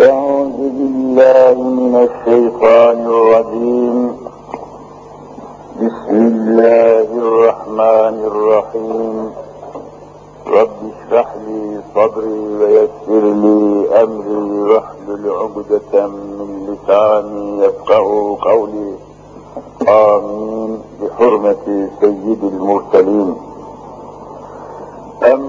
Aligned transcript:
أعوذ 0.00 0.58
بالله 0.58 1.62
من 1.62 1.94
الشيطان 1.96 3.06
الرجيم. 3.06 4.16
بسم 5.76 6.10
الله 6.10 7.08
الرحمن 7.24 8.16
الرحيم. 8.26 9.30
رب 10.46 10.78
اشرح 10.92 11.34
لي 11.46 11.80
صدري 11.94 12.38
ويسر 12.60 13.24
لي 13.42 13.88
أمري 14.02 14.60
واحلل 14.60 15.30
عقدة 15.30 16.06
من 16.06 16.48
لساني 16.66 17.64
يفقه 17.64 18.36
قولي. 18.40 18.94
آمين. 19.88 20.78
بحرمة 21.02 21.88
سيد 22.00 22.44
المرسلين. 22.44 23.34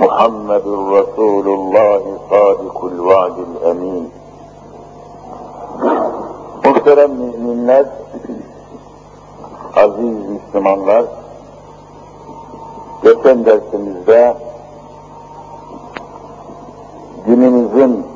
محمد 0.00 0.66
رسول 0.98 1.46
الله 1.58 2.02
صادق 2.30 2.84
الوعد 2.84 3.36
الأمين 3.38 4.10
Muhterem 6.64 7.10
müminler, 7.10 7.86
aziz 9.76 10.28
Müslümanlar, 10.28 11.04
geçen 13.02 13.44
dersimizde 13.44 14.36
günümüzün 17.26 18.06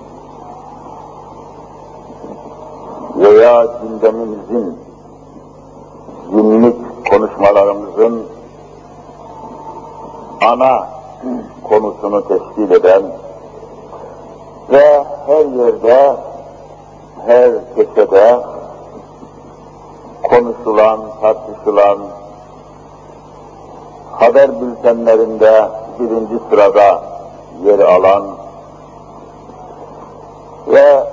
veya 3.16 3.66
gündemimizin 3.82 4.78
günlük 6.32 6.76
konuşmalarımızın 7.10 8.26
ana 10.40 10.93
konusunu 11.63 12.27
teşkil 12.27 12.71
eden 12.71 13.03
ve 14.71 15.03
her 15.27 15.45
yerde, 15.45 16.15
her 17.25 17.51
köşede 17.75 18.39
konuşulan, 20.23 20.99
tartışılan, 21.21 21.97
haber 24.11 24.61
bültenlerinde 24.61 25.69
birinci 25.99 26.39
sırada 26.49 27.01
yer 27.63 27.79
alan 27.79 28.23
ve 30.67 31.03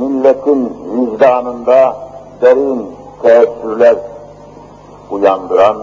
milletin 0.00 0.72
vicdanında 0.96 1.96
derin 2.42 2.86
teessürler 3.22 3.96
uyandıran, 5.10 5.76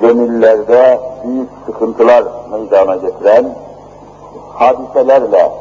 gönüllerde 0.00 1.00
büyük 1.24 1.48
sıkıntılar 1.66 2.41
meydana 2.52 2.96
getiren 2.96 3.54
hadiselerle 4.54 5.52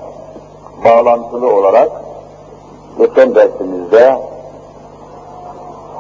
bağlantılı 0.86 1.56
olarak 1.56 1.90
geçen 2.98 3.36
dersimizde 3.36 4.20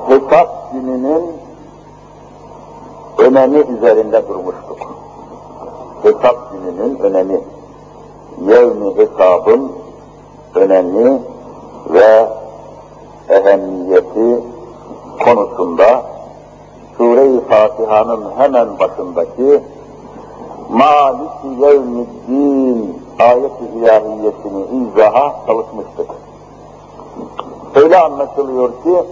hesap 0.08 0.72
gününün 0.74 1.24
önemi 3.18 3.58
üzerinde 3.58 4.28
durmuştuk. 4.28 4.80
Hesap 6.04 6.52
gününün 6.52 7.00
önemi, 7.00 7.42
yevmi 8.48 8.98
hesabın 8.98 9.72
önemi 10.56 11.22
ve 11.90 12.28
ehemmiyeti 13.30 14.44
konusunda 15.26 16.04
Sure-i 16.98 17.42
Fatiha'nın 17.50 18.24
hemen 18.38 18.80
başındaki 18.80 19.62
Maliki 20.72 21.48
yevmiddin 21.62 23.02
ayet-i 23.20 23.66
ilahiyesini 23.78 24.64
izaha 24.82 25.36
çalışmıştık. 25.48 26.10
Öyle 27.76 28.00
anlaşılıyor 28.00 28.70
ki 28.70 29.04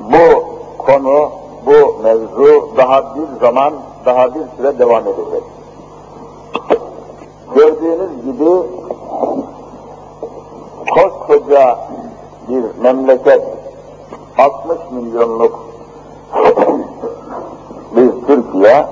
bu 0.00 0.44
konu, 0.78 1.30
bu 1.66 2.02
mevzu 2.02 2.68
daha 2.76 3.14
bir 3.14 3.40
zaman, 3.40 3.72
daha 4.04 4.34
bir 4.34 4.40
süre 4.56 4.78
devam 4.78 5.02
edecek. 5.02 5.42
Gördüğünüz 7.54 8.24
gibi 8.24 8.50
koskoca 10.94 11.78
bir 12.48 12.82
memleket 12.82 13.42
60 14.38 14.78
milyonluk 14.90 15.58
bir 17.96 18.26
Türkiye 18.26 18.86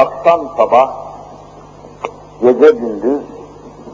akşam 0.00 0.40
sabah 0.56 0.90
gece 2.42 2.70
gündüz 2.70 3.20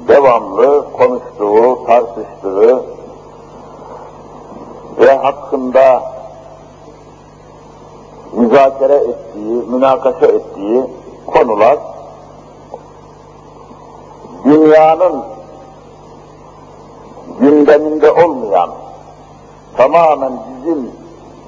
devamlı 0.09 0.93
konuştuğu, 0.93 1.87
tartıştığı 1.87 2.84
ve 4.99 5.16
hakkında 5.16 6.03
müzakere 8.33 8.95
ettiği, 8.95 9.55
münakaşa 9.71 10.27
ettiği 10.27 10.84
konular 11.27 11.78
dünyanın 14.45 15.25
gündeminde 17.41 18.12
olmayan 18.12 18.71
tamamen 19.77 20.33
bizim 20.49 20.91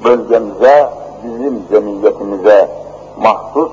bölgemize, 0.04 0.91
bizim 1.24 1.68
cemiyetimize 1.70 2.68
mahsus 3.22 3.72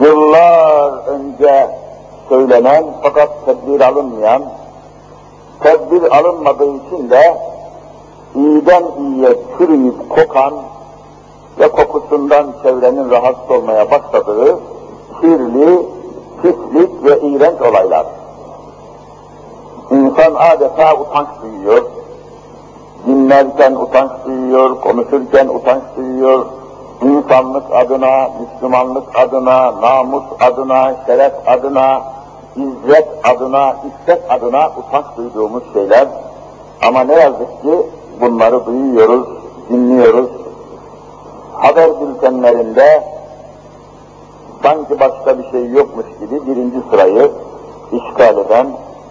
yıllar 0.00 1.06
önce 1.06 1.70
söylenen 2.28 2.84
fakat 3.02 3.46
tedbir 3.46 3.80
alınmayan, 3.80 4.42
tedbir 5.60 6.16
alınmadığı 6.16 6.76
için 6.76 7.10
de 7.10 7.36
iyiden 8.34 8.84
iyiye 8.98 9.36
çürüyüp 9.58 10.08
kokan 10.08 10.52
ve 11.58 11.68
kokusundan 11.68 12.46
çevrenin 12.62 13.10
rahatsız 13.10 13.50
olmaya 13.50 13.90
başladığı 13.90 14.58
kirli, 15.20 15.86
pislik 16.42 17.04
ve 17.04 17.20
iğrenç 17.20 17.60
olaylar. 17.60 18.06
İnsan 19.90 20.34
adeta 20.34 20.94
utanç 21.00 21.28
duyuyor, 21.42 21.82
dinlerken 23.06 23.74
utanç 23.74 24.10
duyuyor, 24.26 24.80
konuşurken 24.80 25.48
utanç 25.48 25.82
duyuyor, 25.96 26.46
insanlık 27.02 27.64
adına, 27.72 28.28
Müslümanlık 28.40 29.18
adına, 29.18 29.80
namus 29.80 30.24
adına, 30.40 30.94
şeref 31.06 31.32
adına, 31.46 32.02
izzet 32.56 33.08
adına, 33.24 33.76
iffet 33.86 34.30
adına 34.30 34.70
utanç 34.78 35.04
duyduğumuz 35.16 35.62
şeyler. 35.72 36.08
Ama 36.82 37.04
ne 37.04 37.14
yazık 37.14 37.62
ki 37.62 37.86
bunları 38.20 38.66
duyuyoruz, 38.66 39.28
dinliyoruz. 39.70 40.30
Haber 41.52 41.90
bültenlerinde 42.00 43.04
sanki 44.62 45.00
başka 45.00 45.38
bir 45.38 45.50
şey 45.50 45.70
yokmuş 45.70 46.06
gibi 46.20 46.46
birinci 46.46 46.76
sırayı 46.90 47.30
işgal 47.92 48.38
eden 48.38 48.66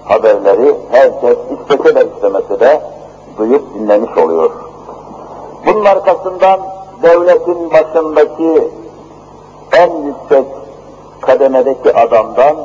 haberleri 0.06 0.76
herkes 0.92 1.38
istese 1.52 1.96
de 1.96 2.08
istemese 2.16 2.60
de 2.60 2.82
duyup 3.38 3.74
dinlemiş 3.74 4.18
oluyor. 4.18 4.52
Bunun 5.66 5.86
arkasından 5.86 6.60
devletin 7.03 7.71
başındaki 7.71 8.71
en 9.77 9.92
yüksek 10.03 10.45
kademedeki 11.21 11.94
adamdan 11.94 12.56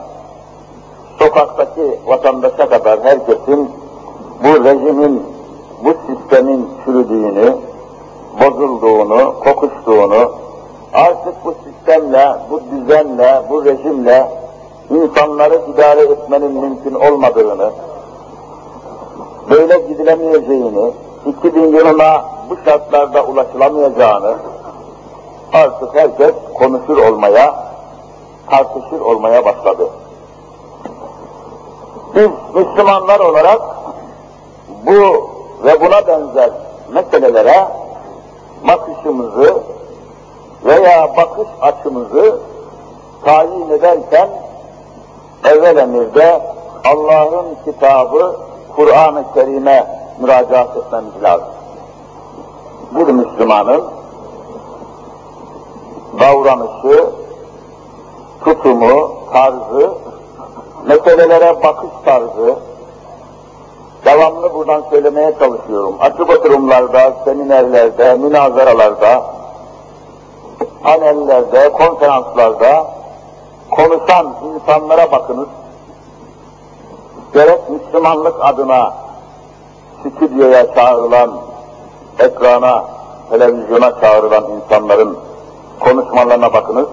sokaktaki 1.19 1.99
vatandaşa 2.07 2.69
kadar 2.69 3.05
herkesin 3.05 3.71
bu 4.45 4.65
rejimin, 4.65 5.23
bu 5.85 5.95
sistemin 6.07 6.69
çürüdüğünü, 6.85 7.57
bozulduğunu, 8.41 9.35
kokuştuğunu, 9.45 10.33
artık 10.93 11.45
bu 11.45 11.55
sistemle, 11.65 12.37
bu 12.51 12.61
düzenle, 12.71 13.43
bu 13.51 13.65
rejimle 13.65 14.29
insanları 14.91 15.61
idare 15.75 16.01
etmenin 16.01 16.53
mümkün 16.53 16.95
olmadığını, 16.95 17.71
böyle 19.51 19.79
gidilemeyeceğini, 19.79 20.93
2000 21.27 21.67
yılına 21.67 22.25
bu 22.51 22.57
şartlarda 22.65 23.25
ulaşılamayacağını 23.25 24.37
artık 25.53 25.95
herkes 25.95 26.35
konuşur 26.55 26.97
olmaya 26.97 27.55
tartışır 28.51 29.01
olmaya 29.01 29.45
başladı. 29.45 29.89
Biz 32.15 32.29
Müslümanlar 32.55 33.21
olarak 33.21 33.61
bu 34.87 35.31
ve 35.65 35.81
buna 35.81 36.07
benzer 36.07 36.51
meselelere 36.93 37.69
bakışımızı 38.69 39.63
veya 40.65 41.17
bakış 41.17 41.49
açımızı 41.61 42.41
tayin 43.25 43.71
ederken 43.71 44.29
evvel 45.45 45.77
emirde 45.77 46.43
Allah'ın 46.85 47.47
kitabı 47.65 48.37
Kur'an-ı 48.77 49.25
Kerim'e 49.35 49.96
müracaat 50.21 50.77
etmemiz 50.77 51.23
lazım. 51.23 51.49
Bir 52.91 53.07
Müslümanın 53.07 53.85
davranışı, 56.21 57.11
tutumu, 58.45 59.11
tarzı, 59.33 59.93
meselelere 60.87 61.63
bakış 61.63 61.91
tarzı, 62.05 62.57
devamlı 64.05 64.55
buradan 64.55 64.83
söylemeye 64.91 65.35
çalışıyorum. 65.39 65.95
Açık 66.01 66.31
oturumlarda, 66.31 67.13
seminerlerde, 67.25 68.15
münazaralarda, 68.15 69.23
panellerde, 70.83 71.73
konferanslarda 71.73 72.87
konuşan 73.71 74.35
insanlara 74.55 75.13
bakınız. 75.13 75.49
Gerek 77.35 77.71
Müslümanlık 77.71 78.35
adına 78.41 79.06
stüdyoya 80.11 80.75
çağrılan, 80.75 81.31
ekrana, 82.19 82.85
televizyona 83.31 84.01
çağrılan 84.01 84.45
insanların 84.51 85.19
konuşmalarına 85.81 86.53
bakınız. 86.53 86.87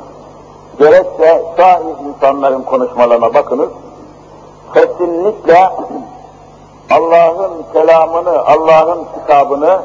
Gerekse 0.79 1.43
sahih 1.57 2.07
insanların 2.07 2.61
konuşmalarına 2.61 3.33
bakınız. 3.33 3.69
Kesinlikle 4.73 5.69
Allah'ın 6.91 7.51
kelamını, 7.73 8.45
Allah'ın 8.45 9.05
kitabını 9.15 9.79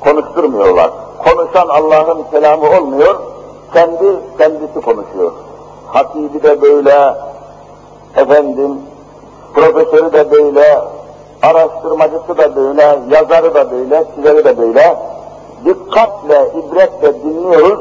konuşturmuyorlar. 0.00 0.90
Konuşan 1.24 1.68
Allah'ın 1.68 2.24
kelamı 2.30 2.64
olmuyor, 2.78 3.20
kendi 3.72 4.16
kendisi 4.38 4.80
konuşuyor. 4.80 5.32
Hatibi 5.86 6.42
de 6.42 6.62
böyle, 6.62 7.14
efendim, 8.16 8.78
profesörü 9.54 10.12
de 10.12 10.30
böyle, 10.30 10.78
araştırmacısı 11.42 12.38
da 12.38 12.56
böyle, 12.56 12.98
yazarı 13.10 13.54
da 13.54 13.70
böyle, 13.70 14.04
çizeri 14.14 14.44
de 14.44 14.58
böyle. 14.58 14.96
Dikkatle, 15.64 16.52
ibretle 16.58 17.22
dinliyoruz. 17.22 17.80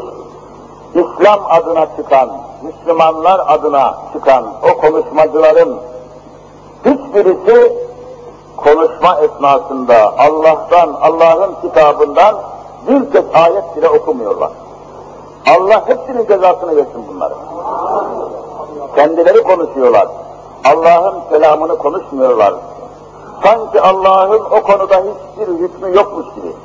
İslam 0.94 1.40
adına 1.50 1.88
çıkan, 1.98 2.30
Müslümanlar 2.62 3.42
adına 3.48 3.98
çıkan 4.14 4.46
o 4.64 4.82
konuşmacıların 4.82 5.80
hiçbirisi 6.86 7.74
konuşma 8.58 9.20
esnasında 9.22 10.14
Allah'tan, 10.18 10.94
Allah'ın 11.02 11.56
kitabından 11.62 12.36
bir 12.88 13.12
tek 13.12 13.26
ayet 13.34 13.78
bile 13.78 13.90
okumuyorlar. 13.90 14.52
Allah 15.58 15.88
hepsinin 15.88 16.28
cezasını 16.28 16.76
versin 16.76 17.04
bunları. 17.14 17.34
Kendileri 18.96 19.44
konuşuyorlar. 19.44 20.08
Allah'ın 20.66 21.30
kelamını 21.30 21.78
konuşmuyorlar. 21.78 22.54
Sanki 23.44 23.82
Allah'ın 23.82 24.42
o 24.46 24.62
konuda 24.64 24.96
hiçbir 24.96 25.48
hükmü 25.54 25.96
yokmuş 25.96 26.26
gibi. 26.36 26.56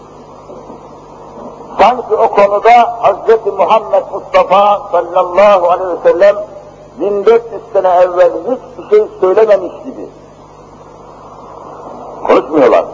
Sanki 1.79 2.15
o 2.15 2.29
konuda 2.31 2.97
Hz. 3.03 3.47
Muhammed 3.59 4.03
Mustafa 4.13 4.83
sallallahu 4.93 5.71
aleyhi 5.71 5.91
ve 5.91 6.11
sellem 6.11 6.37
1400 7.01 7.63
sene 7.73 7.89
evvel 7.89 8.33
hiçbir 8.43 8.97
şey 8.97 9.07
söylememiş 9.21 9.73
gibi. 9.85 10.09
Konuşmuyorlar. 12.27 12.85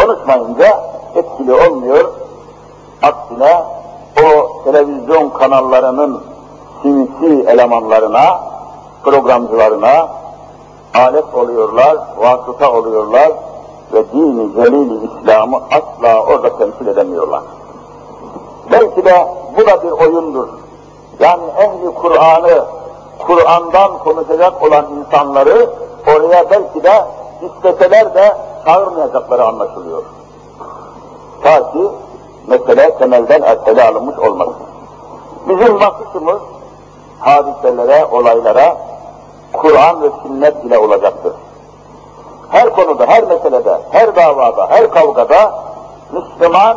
Konuşmayınca 0.00 0.84
etkili 1.14 1.54
olmuyor. 1.54 2.12
Aksine 3.02 3.64
o 4.24 4.62
televizyon 4.64 5.30
kanallarının 5.30 6.22
sinsi 6.82 7.44
elemanlarına, 7.48 8.40
programcılarına 9.04 10.17
alet 10.98 11.34
oluyorlar, 11.34 11.96
vasıta 12.16 12.72
oluyorlar 12.72 13.32
ve 13.92 14.12
dini 14.12 14.54
celil 14.54 15.02
İslam'ı 15.02 15.60
asla 15.70 16.22
orada 16.22 16.58
temsil 16.58 16.86
edemiyorlar. 16.86 17.42
Belki 18.72 19.04
de 19.04 19.28
bu 19.56 19.66
da 19.66 19.82
bir 19.82 19.90
oyundur. 19.90 20.48
Yani 21.20 21.42
ehli 21.58 21.94
Kur'an'ı, 21.94 22.64
Kur'an'dan 23.26 23.98
konuşacak 23.98 24.62
olan 24.62 24.86
insanları 24.98 25.70
oraya 26.06 26.50
belki 26.50 26.82
de 26.82 27.04
isteseler 27.42 28.14
de 28.14 28.36
çağırmayacakları 28.64 29.44
anlaşılıyor. 29.44 30.02
Ta 31.42 31.72
ki 31.72 31.88
mesele 32.46 32.98
temelden 32.98 33.42
ele 33.66 33.84
alınmış 33.84 34.18
olmasın. 34.18 34.66
Bizim 35.48 35.80
bakışımız 35.80 36.40
hadiselere, 37.20 38.04
olaylara 38.04 38.76
Kur'an 39.58 40.02
ve 40.02 40.08
sünnet 40.22 40.64
ile 40.64 40.78
olacaktır. 40.78 41.32
Her 42.50 42.70
konuda, 42.70 43.06
her 43.06 43.24
meselede, 43.24 43.78
her 43.90 44.16
davada, 44.16 44.66
her 44.70 44.90
kavgada 44.90 45.54
Müslüman 46.12 46.76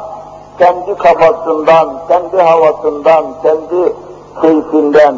kendi 0.57 0.95
kafasından, 0.95 1.89
kendi 2.07 2.37
havasından, 2.37 3.25
kendi 3.43 3.93
keyfinden, 4.41 5.15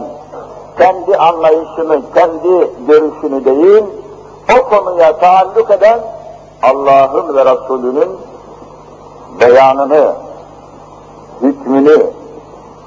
kendi 0.77 1.17
anlayışını, 1.17 2.01
kendi 2.13 2.71
görüşünü 2.87 3.45
değil, 3.45 3.83
o 4.59 4.69
konuya 4.69 5.17
taalluk 5.17 5.71
eden 5.71 5.99
Allah'ın 6.61 7.35
ve 7.35 7.45
Resulünün 7.45 8.09
beyanını, 9.39 10.13
hükmünü 11.41 12.11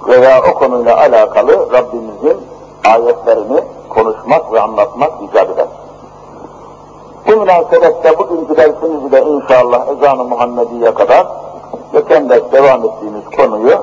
veya 0.09 0.43
o 0.51 0.59
konuyla 0.59 0.97
alakalı 0.97 1.73
Rabbimizin 1.73 2.41
ayetlerini 2.89 3.61
konuşmak 3.89 4.53
ve 4.53 4.61
anlatmak 4.61 5.13
icap 5.23 5.51
eder. 5.51 5.67
Bu 7.27 7.37
münasebetle 7.37 8.19
bugünkü 8.19 8.57
dersimizi 8.57 9.13
de 9.13 9.23
inşallah 9.23 9.89
ezan-ı 9.89 10.25
Muhammediye 10.25 10.95
kadar 10.95 11.27
geçen 11.93 12.29
ders 12.29 12.53
devam 12.53 12.85
ettiğimiz 12.85 13.25
konuyu 13.37 13.79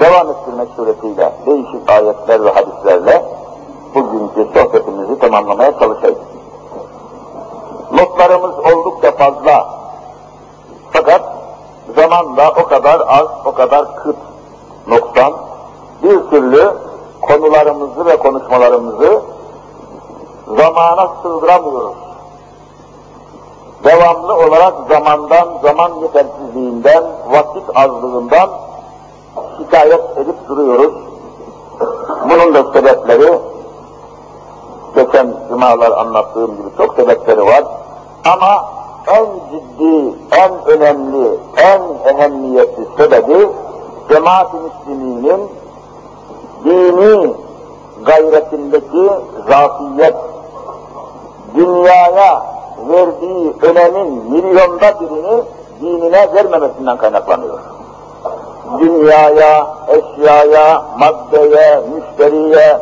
devam 0.00 0.30
ettirmek 0.30 0.68
suretiyle 0.76 1.32
değişik 1.46 1.90
ayetler 1.90 2.44
ve 2.44 2.50
hadislerle 2.50 3.24
bugünkü 3.94 4.48
sohbetimizi 4.54 5.18
tamamlamaya 5.18 5.78
çalışacağız. 5.78 6.18
Notlarımız 7.92 8.58
oldukça 8.58 9.12
fazla. 9.12 9.68
Fakat 10.90 11.22
zamanla 11.96 12.50
o 12.50 12.66
kadar 12.68 13.00
az, 13.06 13.28
o 13.44 13.54
kadar 13.54 13.96
kıt 13.96 14.16
noksan 14.88 15.32
bir 16.02 16.30
türlü 16.30 16.72
konularımızı 17.28 18.06
ve 18.06 18.16
konuşmalarımızı 18.16 19.22
zamana 20.56 21.08
sığdıramıyoruz. 21.22 21.96
Devamlı 23.84 24.34
olarak 24.34 24.74
zamandan, 24.88 25.48
zaman 25.62 25.92
yetersizliğinden, 26.02 27.04
vakit 27.30 27.76
azlığından 27.76 28.50
şikayet 29.58 30.18
edip 30.18 30.48
duruyoruz. 30.48 30.94
Bunun 32.30 32.54
da 32.54 32.72
sebepleri 32.72 33.38
geçen 34.94 35.34
cumalar 35.48 35.90
anlattığım 35.90 36.56
gibi 36.56 36.68
çok 36.76 36.94
sebepleri 36.94 37.46
var. 37.46 37.64
Ama 38.24 38.64
en 39.06 39.26
ciddi, 39.50 40.14
en 40.32 40.66
önemli, 40.66 41.38
en 41.56 41.82
ehemmiyetli 42.14 42.86
sebebi 42.96 43.48
cemaat-i 44.08 44.56
dini 46.64 47.34
gayretindeki 48.04 49.10
zafiyet, 49.48 50.14
dünyaya 51.54 52.42
verdiği 52.88 53.54
önemin 53.62 54.32
milyonda 54.32 55.00
birini 55.00 55.42
dinine 55.80 56.34
vermemesinden 56.34 56.96
kaynaklanıyor. 56.96 57.58
Dünyaya, 58.78 59.66
eşyaya, 59.88 60.82
maddeye, 60.98 61.80
müşteriye, 61.94 62.78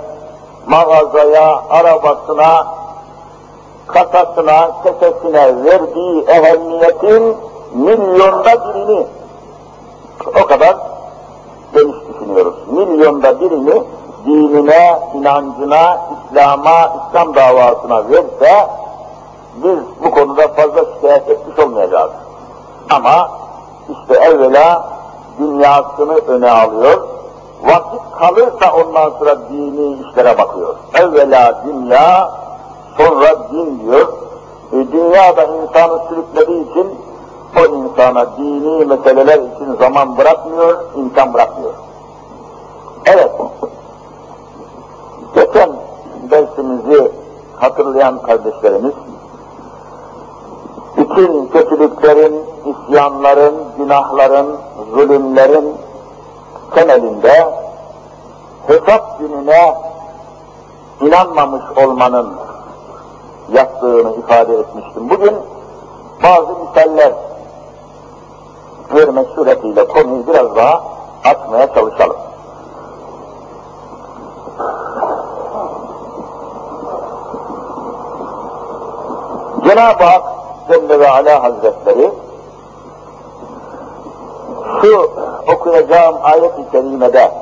mağazaya, 0.67 1.63
arabasına, 1.71 2.67
kasasına, 3.87 4.71
kesesine 4.83 5.65
verdiği 5.65 6.25
ehemmiyetin 6.29 7.37
milyonda 7.75 8.75
birini 8.75 9.07
o 10.43 10.47
kadar 10.47 10.77
geniş 11.75 12.02
düşünüyoruz. 12.33 12.55
Milyonda 12.71 13.41
birini 13.41 13.83
dinine, 14.27 15.01
inancına, 15.15 16.01
İslam'a, 16.13 16.93
İslam 17.09 17.35
davasına 17.35 18.11
verse 18.11 18.69
biz 19.55 19.79
bu 20.05 20.11
konuda 20.11 20.49
fazla 20.49 20.85
şikayet 20.95 21.29
etmiş 21.29 21.59
olmayacağız. 21.59 22.11
Ama 22.91 23.31
işte 23.89 24.15
evvela 24.15 24.89
dünyasını 25.39 26.13
öne 26.13 26.51
alıyor, 26.51 27.03
Vakit 27.63 28.01
kalırsa 28.19 28.73
ondan 28.73 29.11
sonra 29.19 29.39
dini 29.49 29.97
işlere 30.01 30.39
bakıyor. 30.39 30.77
Evvela 30.95 31.63
dünya, 31.67 32.31
sonra 32.97 33.51
din 33.53 33.81
diyor. 33.81 34.13
E, 34.73 34.93
dünya 34.93 35.37
da 35.37 35.45
insanı 35.45 36.01
sürüklediği 36.09 36.71
için 36.71 36.99
o 37.57 37.67
insana 37.67 38.37
dini 38.37 38.85
meseleler 38.85 39.39
için 39.39 39.77
zaman 39.81 40.19
bırakmıyor, 40.19 40.85
imkan 40.97 41.35
bırakmıyor. 41.35 41.73
Evet, 43.07 43.31
geçen 45.35 45.71
dersimizi 46.31 47.13
hatırlayan 47.57 48.23
kardeşlerimiz, 48.23 48.95
bütün 50.97 51.47
kötülüklerin, 51.47 52.41
isyanların, 52.65 53.55
günahların, 53.77 54.57
zulümlerin 54.95 55.75
temelinde 56.75 57.49
hesap 58.67 59.19
gününe 59.19 59.75
inanmamış 61.01 61.63
olmanın 61.77 62.33
yattığını 63.53 64.17
ifade 64.17 64.55
etmiştim. 64.55 65.11
Bugün 65.11 65.35
bazı 66.23 66.53
misaller 66.59 67.13
vermek 68.95 69.29
suretiyle 69.29 69.89
konuyu 69.89 70.27
biraz 70.27 70.57
daha 70.57 70.83
açmaya 71.25 71.75
çalışalım. 71.75 72.12
Cenab-ı 79.83 80.05
Hak 80.05 80.23
Celle 80.69 81.01
ve 81.01 81.11
Ala 81.11 81.43
Hazretleri 81.43 82.11
şu 84.81 85.11
okuyacağım 85.53 86.17
ayet-i 86.23 86.71
kerimede 86.73 87.33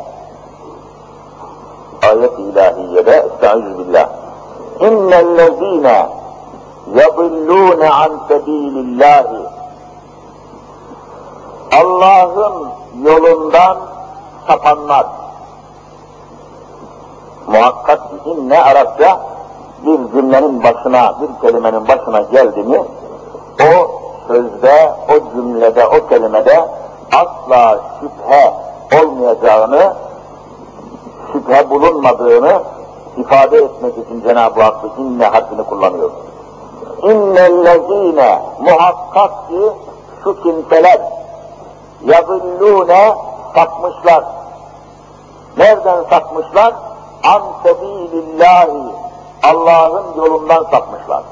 ayet-i 2.02 2.42
ilahiyede 2.42 3.11
estaizu 3.11 3.78
billah 3.78 4.09
innellezine 4.80 6.09
yadillûne 6.94 7.90
an 7.90 8.20
sebilillahi 8.28 9.47
Allah'ın 11.73 12.68
yolundan 13.02 13.76
sapanlar. 14.47 15.06
Muhakkak 17.47 18.00
inne 18.26 18.62
Arapça 18.62 19.29
bir 19.90 20.12
cümlenin 20.12 20.62
başına, 20.62 21.14
bir 21.20 21.49
kelimenin 21.49 21.88
başına 21.88 22.20
geldi 22.20 22.62
mi 22.62 22.82
o 23.61 23.90
sözde, 24.28 24.94
o 25.09 25.35
cümlede, 25.35 25.87
o 25.87 26.09
kelimede 26.09 26.68
asla 27.12 27.80
şüphe 28.00 28.54
olmayacağını, 29.02 29.94
şüphe 31.32 31.70
bulunmadığını 31.70 32.62
ifade 33.16 33.56
etmek 33.56 33.99
için 33.99 34.23
Cenab-ı 34.23 34.62
Hak 34.62 34.76
inne 34.99 35.26
harfini 35.26 35.64
kullanıyor. 35.64 36.11
İnnellezine 37.02 38.42
muhakkak 38.61 39.49
ki 39.49 39.61
şu 40.25 40.42
kimseler 40.42 41.00
yadillûne 42.04 43.14
sapmışlar. 43.54 44.25
Nereden 45.56 46.04
sapmışlar? 46.11 46.75
An 47.25 47.42
sebilillahi 47.62 49.00
Allah'ın 49.42 50.16
yolundan 50.16 50.62
sapmışlar. 50.70 51.23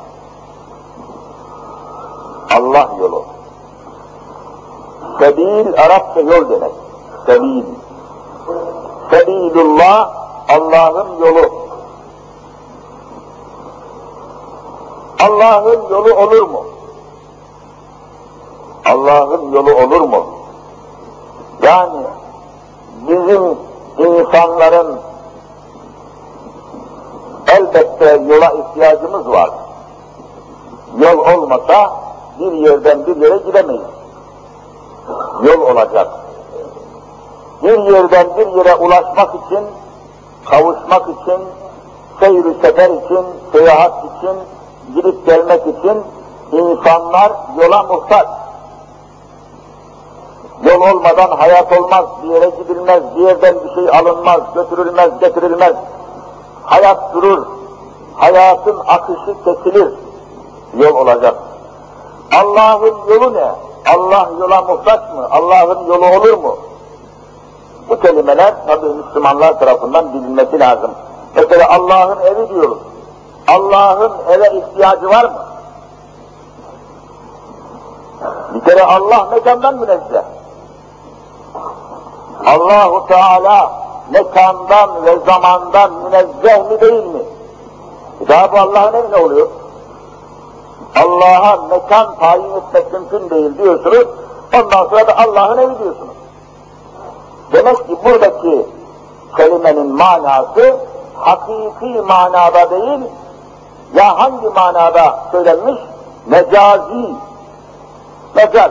Allah 2.57 2.91
yolu. 3.01 3.25
Sebil 5.19 5.75
Arapça 5.83 6.21
yol 6.21 6.51
demek. 6.51 6.73
Sebil. 7.27 7.65
Sebilullah 9.11 10.11
Allah'ın 10.49 11.19
yolu. 11.19 11.51
Allah'ın 15.21 15.89
yolu 15.91 16.15
olur 16.15 16.43
mu? 16.43 16.65
Allah'ın 18.87 19.53
yolu 19.53 19.75
olur 19.75 20.01
mu? 20.01 20.27
Yani 21.63 22.03
bizim 23.09 23.43
insanların 23.99 25.08
elbette 27.79 28.35
yola 28.35 28.51
ihtiyacımız 28.51 29.29
var. 29.29 29.51
Yol 30.99 31.19
olmasa 31.19 31.93
bir 32.41 32.53
yerden 32.53 33.07
bir 33.07 33.17
yere 33.17 33.37
gidemeyiz. 33.37 33.83
Yol 35.43 35.61
olacak. 35.61 36.09
Bir 37.63 37.79
yerden 37.79 38.27
bir 38.37 38.47
yere 38.47 38.75
ulaşmak 38.75 39.35
için, 39.35 39.61
kavuşmak 40.51 41.03
için, 41.03 41.41
seyir 42.21 42.45
sefer 42.63 42.91
için, 42.91 43.25
seyahat 43.53 44.05
için, 44.05 44.37
gidip 44.95 45.27
gelmek 45.27 45.63
için 45.67 46.03
insanlar 46.53 47.33
yola 47.63 47.83
muhtaç. 47.83 48.27
Yol 50.65 50.81
olmadan 50.81 51.31
hayat 51.37 51.73
olmaz, 51.81 52.05
bir 52.23 52.29
yere 52.29 52.51
gidilmez, 52.51 53.03
bir 53.17 53.21
yerden 53.21 53.55
bir 53.65 53.75
şey 53.75 53.99
alınmaz, 53.99 54.41
götürülmez, 54.55 55.19
getirilmez. 55.21 55.77
Hayat 56.65 57.15
durur, 57.15 57.47
hayatın 58.19 58.83
akışı 58.87 59.35
kesilir, 59.45 59.89
yol 60.75 60.95
olacak. 60.95 61.35
Allah'ın 62.33 62.95
yolu 63.09 63.35
ne? 63.35 63.53
Allah 63.97 64.31
yola 64.41 64.63
muhtaç 64.63 65.01
mı? 65.01 65.29
Allah'ın 65.31 65.87
yolu 65.87 66.07
olur 66.07 66.39
mu? 66.39 66.59
Bu 67.89 68.01
kelimeler 68.01 68.55
tabi 68.67 68.87
Müslümanlar 68.87 69.59
tarafından 69.59 70.15
bilinmesi 70.15 70.61
lazım. 70.61 70.91
Mesela 71.37 71.71
Allah'ın 71.71 72.21
evi 72.21 72.49
diyoruz. 72.49 72.79
Allah'ın 73.49 74.13
eve 74.29 74.59
ihtiyacı 74.59 75.09
var 75.09 75.25
mı? 75.25 75.43
Bir 78.55 78.61
kere 78.61 78.85
Allah 78.85 79.29
mekandan 79.31 79.75
münezzeh. 79.75 80.23
Allahu 82.47 83.07
Teala 83.07 83.73
mekandan 84.11 85.07
ve 85.07 85.19
zamandan 85.27 85.93
münezzeh 85.93 86.71
mi 86.71 86.81
değil 86.81 87.07
mi? 87.07 87.23
Daha 88.29 88.53
bu 88.53 88.57
Allah'ın 88.57 88.95
evi 88.95 89.13
ne 89.13 89.17
oluyor? 89.17 89.49
Allah'a 90.97 91.57
mekan 91.57 92.15
tayin 92.19 92.57
etmek 92.57 92.93
mümkün 92.93 93.31
değil 93.31 93.59
diyorsunuz, 93.59 94.07
ondan 94.55 94.89
sonra 94.89 95.07
da 95.07 95.19
Allah'ın 95.19 95.59
evi 95.59 95.79
diyorsunuz. 95.79 96.17
Demek 97.53 97.77
ki 97.77 97.97
buradaki 98.05 98.67
kelimenin 99.37 99.87
manası 99.87 100.77
hakiki 101.15 102.01
manada 102.07 102.71
değil, 102.71 103.01
ya 103.95 104.19
hangi 104.19 104.49
manada 104.49 105.19
söylenmiş? 105.33 105.81
Mecazi. 106.27 107.15
Mecaz. 108.35 108.71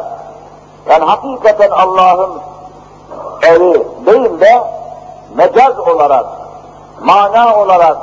Yani 0.90 1.06
hakikaten 1.06 1.70
Allah'ın 1.70 2.32
evi 3.42 3.88
değil 4.06 4.40
de 4.40 4.64
mecaz 5.36 5.80
olarak, 5.80 6.26
mana 7.02 7.56
olarak 7.56 7.98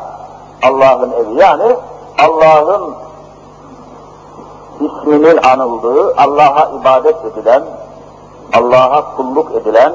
Allah'ın 0.62 1.12
evi. 1.12 1.40
Yani 1.40 1.76
Allah'ın 2.18 2.94
isminin 4.80 5.36
anıldığı, 5.36 6.14
Allah'a 6.16 6.70
ibadet 6.80 7.24
edilen, 7.24 7.62
Allah'a 8.52 9.16
kulluk 9.16 9.54
edilen, 9.54 9.92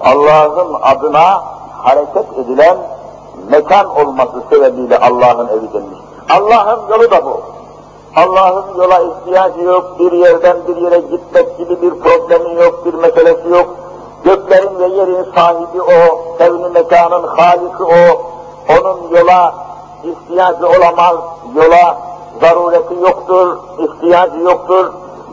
Allah'ın 0.00 0.76
adına 0.82 1.42
hareket 1.82 2.38
edilen 2.38 2.76
mekan 3.50 3.96
olması 3.96 4.42
sebebiyle 4.50 4.98
Allah'ın 4.98 5.48
evi 5.48 5.72
denmiş. 5.72 5.98
Allah'ın 6.30 6.88
yolu 6.90 7.10
da 7.10 7.24
bu. 7.24 7.40
Allah'ın 8.16 8.78
yola 8.78 9.00
ihtiyacı 9.00 9.60
yok, 9.60 9.98
bir 9.98 10.12
yerden 10.12 10.56
bir 10.68 10.76
yere 10.76 10.98
gitmek 10.98 11.58
gibi 11.58 11.82
bir 11.82 11.90
problemi 11.90 12.54
yok, 12.54 12.86
bir 12.86 12.94
meselesi 12.94 13.48
yok. 13.48 13.74
Göklerin 14.24 14.78
ve 14.78 14.86
yerin 14.86 15.26
sahibi 15.34 15.82
o, 15.82 16.18
sevni 16.38 16.68
mekanın 16.68 17.26
haliki 17.26 17.84
o, 17.84 18.22
yola 19.10 19.54
ihtiyacı 20.04 20.68
olamaz, 20.68 21.16
yola 21.54 21.98
zarureti 22.40 22.94
yoktur, 22.94 23.58
ihtiyacı 23.78 24.38
yoktur. 24.38 24.92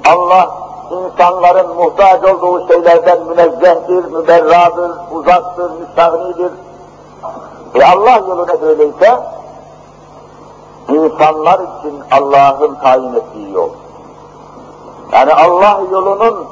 Allah 0.10 0.50
insanların 0.92 1.76
muhtaç 1.76 2.24
olduğu 2.24 2.68
şeylerden 2.68 3.24
münezzehtir, 3.24 4.06
müberradır, 4.06 4.92
uzaktır, 5.12 5.72
müstahnidir. 5.72 6.52
E 7.76 7.84
Allah 7.84 8.18
yolu 8.28 8.48
ne 8.48 8.62
böyleyse, 8.62 9.20
insanlar 10.90 11.60
için 11.60 12.04
Allah'ın 12.12 12.76
tayin 12.76 13.14
ettiği 13.14 13.52
yol. 13.54 13.70
Yani 15.12 15.34
Allah 15.34 15.82
yolunun 15.92 16.48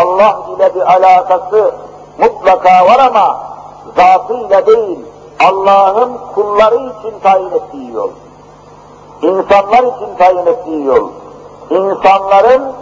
Allah 0.00 0.40
ile 0.56 0.74
bir 0.74 0.92
alakası 0.92 1.74
mutlaka 2.18 2.86
var 2.86 2.98
ama 2.98 3.40
zatıyla 3.96 4.66
değil, 4.66 4.98
Allah'ın 5.40 6.12
kulları 6.34 6.74
için 6.74 7.18
tayin 7.22 7.50
ettiği 7.50 7.92
yol. 7.92 8.10
İnsanlar 9.22 9.78
için 9.78 10.16
tayin 10.18 10.46
ettiği 10.46 10.84
yol. 10.84 11.10
İnsanların 11.70 12.72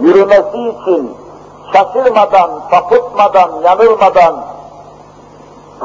yürümesi 0.00 0.58
için, 0.68 1.16
şaşırmadan, 1.72 2.50
sapıtmadan, 2.70 3.50
yanılmadan 3.64 4.36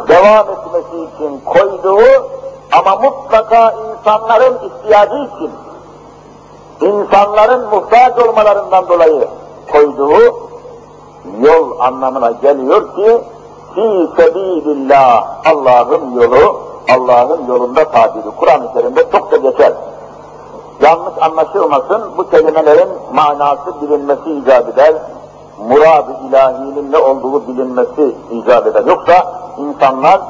devam 0.07 0.47
etmesi 0.49 1.15
için 1.15 1.41
koyduğu 1.45 2.29
ama 2.71 2.95
mutlaka 2.95 3.71
insanların 3.71 4.57
ihtiyacı 4.67 5.15
için, 5.15 5.51
insanların 6.81 7.69
muhtaç 7.69 8.19
olmalarından 8.19 8.89
dolayı 8.89 9.27
koyduğu 9.71 10.49
yol 11.39 11.79
anlamına 11.79 12.31
geliyor 12.31 12.95
ki 12.95 13.21
fi 13.75 14.09
sebilillah 14.17 15.27
Allah'ın 15.45 16.11
yolu, 16.21 16.61
Allah'ın 16.95 17.47
yolunda 17.47 17.91
tabiri 17.91 18.35
Kur'an-ı 18.39 18.73
Kerim'de 18.73 19.11
çok 19.11 19.31
da 19.31 19.37
geçer. 19.37 19.73
Yanlış 20.81 21.13
anlaşılmasın, 21.21 22.17
bu 22.17 22.29
kelimelerin 22.29 22.89
manası 23.13 23.81
bilinmesi 23.81 24.31
icap 24.31 24.69
eder, 24.69 24.93
murad-ı 25.69 26.27
ilahinin 26.29 26.91
ne 26.91 26.97
olduğu 26.97 27.47
bilinmesi 27.47 28.15
icap 28.31 28.67
eder. 28.67 28.83
Yoksa 28.85 29.41
insanlar 29.57 30.21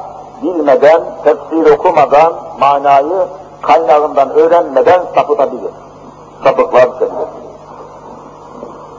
bilmeden, 0.42 1.02
tefsir 1.24 1.70
okumadan, 1.70 2.32
manayı 2.60 3.26
kaynağından 3.62 4.30
öğrenmeden 4.30 5.02
sapıtabilir. 5.14 5.70
Sapıklar 6.44 6.88
sevilir. 6.98 7.28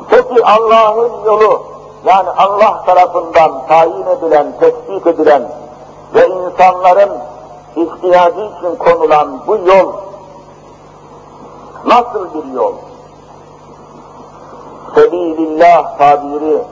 Peki 0.09 0.45
Allah'ın 0.45 1.25
yolu, 1.25 1.63
yani 2.05 2.29
Allah 2.37 2.83
tarafından 2.85 3.67
tayin 3.67 4.05
edilen, 4.05 4.53
tespit 4.59 5.07
edilen 5.07 5.43
ve 6.13 6.27
insanların 6.27 7.11
ihtiyacı 7.75 8.41
için 8.41 8.75
konulan 8.75 9.47
bu 9.47 9.55
yol 9.55 9.93
nasıl 11.85 12.33
bir 12.33 12.53
yol? 12.53 12.73
Sebilillah 14.95 15.97
tabiri 15.97 16.63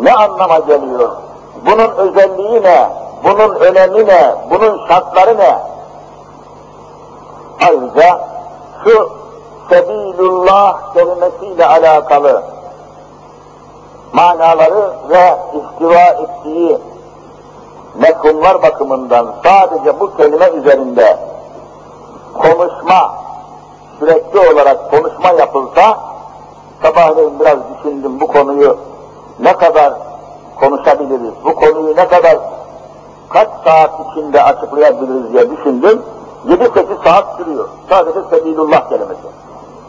ne 0.00 0.14
anlama 0.14 0.58
geliyor? 0.58 1.10
Bunun 1.66 1.90
özelliği 1.90 2.62
ne? 2.62 2.90
Bunun 3.24 3.54
önemi 3.54 4.06
ne? 4.06 4.34
Bunun 4.50 4.88
şartları 4.88 5.38
ne? 5.38 5.58
Ayrıca 7.68 8.20
şu 8.84 9.10
Sebilullah 9.70 10.94
kelimesiyle 10.94 11.66
alakalı 11.66 12.42
manaları 14.12 14.92
ve 15.08 15.38
istiva 15.54 16.02
ettiği 16.02 16.78
mefhumlar 17.94 18.62
bakımından 18.62 19.34
sadece 19.44 20.00
bu 20.00 20.16
kelime 20.16 20.48
üzerinde 20.48 21.18
konuşma, 22.34 23.14
sürekli 23.98 24.40
olarak 24.40 24.90
konuşma 24.90 25.30
yapılsa, 25.30 25.98
sabahleyin 26.82 27.40
biraz 27.40 27.58
düşündüm 27.74 28.20
bu 28.20 28.26
konuyu 28.26 28.76
ne 29.38 29.52
kadar 29.52 29.92
konuşabiliriz, 30.60 31.32
bu 31.44 31.54
konuyu 31.54 31.96
ne 31.96 32.08
kadar 32.08 32.38
kaç 33.28 33.48
saat 33.64 33.90
içinde 34.10 34.42
açıklayabiliriz 34.42 35.32
diye 35.32 35.50
düşündüm. 35.50 36.02
7-8 36.48 37.04
saat 37.04 37.36
sürüyor. 37.36 37.68
Sadece 37.88 38.18
Sebilullah 38.30 38.88
kelimesi. 38.88 39.20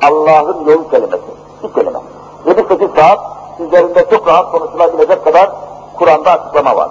Allah'ın 0.01 0.65
yolu 0.65 0.89
kelimesi. 0.89 1.23
Bir 1.63 1.73
kelime. 1.73 1.99
7-8 2.45 2.95
saat 2.95 3.19
üzerinde 3.67 4.05
çok 4.09 4.27
rahat 4.27 4.51
konuşulabilecek 4.51 5.23
kadar 5.23 5.51
Kur'an'da 5.97 6.31
açıklama 6.31 6.75
var. 6.77 6.89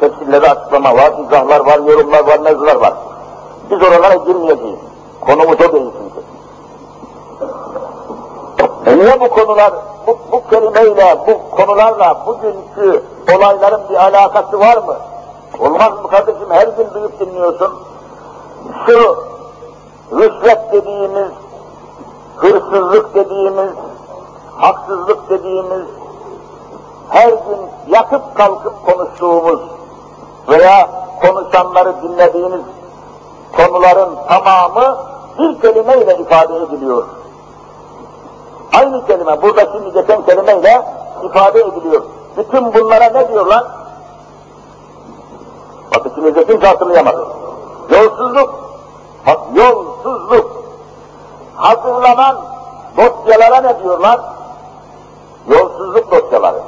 Tefsirlerde 0.00 0.50
açıklama 0.50 0.96
var, 0.96 1.12
izahlar 1.26 1.60
var, 1.60 1.78
yorumlar 1.78 2.26
var, 2.26 2.38
mevzular 2.38 2.76
var. 2.76 2.94
Biz 3.70 3.82
oralara 3.82 4.14
girmeyeceğiz. 4.14 4.78
Konumuz 5.20 5.60
o 5.60 5.72
değil 5.72 5.90
çünkü. 5.98 6.20
E 8.86 8.98
niye 8.98 9.20
bu 9.20 9.28
konular, 9.28 9.72
bu, 10.06 10.18
bu 10.32 10.50
kelimeyle, 10.50 11.18
bu 11.26 11.56
konularla 11.56 12.26
bugünkü 12.26 13.04
olayların 13.36 13.80
bir 13.90 13.94
alakası 13.94 14.60
var 14.60 14.76
mı? 14.76 14.96
Olmaz 15.58 15.92
mı 15.92 16.10
kardeşim? 16.10 16.50
Her 16.50 16.68
gün 16.68 16.94
duyup 16.94 17.20
dinliyorsun. 17.20 17.72
Şu 18.86 19.24
rüşvet 20.12 20.72
dediğimiz, 20.72 21.30
hırsızlık 22.36 23.14
dediğimiz, 23.14 23.70
haksızlık 24.60 25.30
dediğimiz, 25.30 25.86
her 27.08 27.28
gün 27.28 27.60
yatıp 27.88 28.36
kalkıp 28.36 28.86
konuştuğumuz 28.86 29.60
veya 30.48 30.88
konuşanları 31.22 32.02
dinlediğiniz 32.02 32.62
konuların 33.56 34.16
tamamı 34.28 34.96
bir 35.38 35.60
kelimeyle 35.60 36.18
ifade 36.18 36.56
ediliyor. 36.56 37.04
Aynı 38.78 39.06
kelime, 39.06 39.42
burada 39.42 39.72
şimdi 39.72 39.92
geçen 39.92 40.22
kelimeyle 40.22 40.82
ifade 41.24 41.60
ediliyor. 41.60 42.02
Bütün 42.36 42.74
bunlara 42.74 43.04
ne 43.04 43.28
diyorlar? 43.28 43.64
Bak 45.94 46.06
içimizde 46.06 46.46
kimse 46.46 46.66
hatırlayamadı. 46.66 47.26
Yolsuzluk, 47.90 48.54
bak 49.26 49.40
yolsuzluk, 49.54 50.50
hazırlanan 51.56 52.36
dosyalara 52.96 53.60
ne 53.60 53.82
diyorlar? 53.82 54.20
Yolsuzluk 55.48 56.10
dosyaları. 56.10 56.60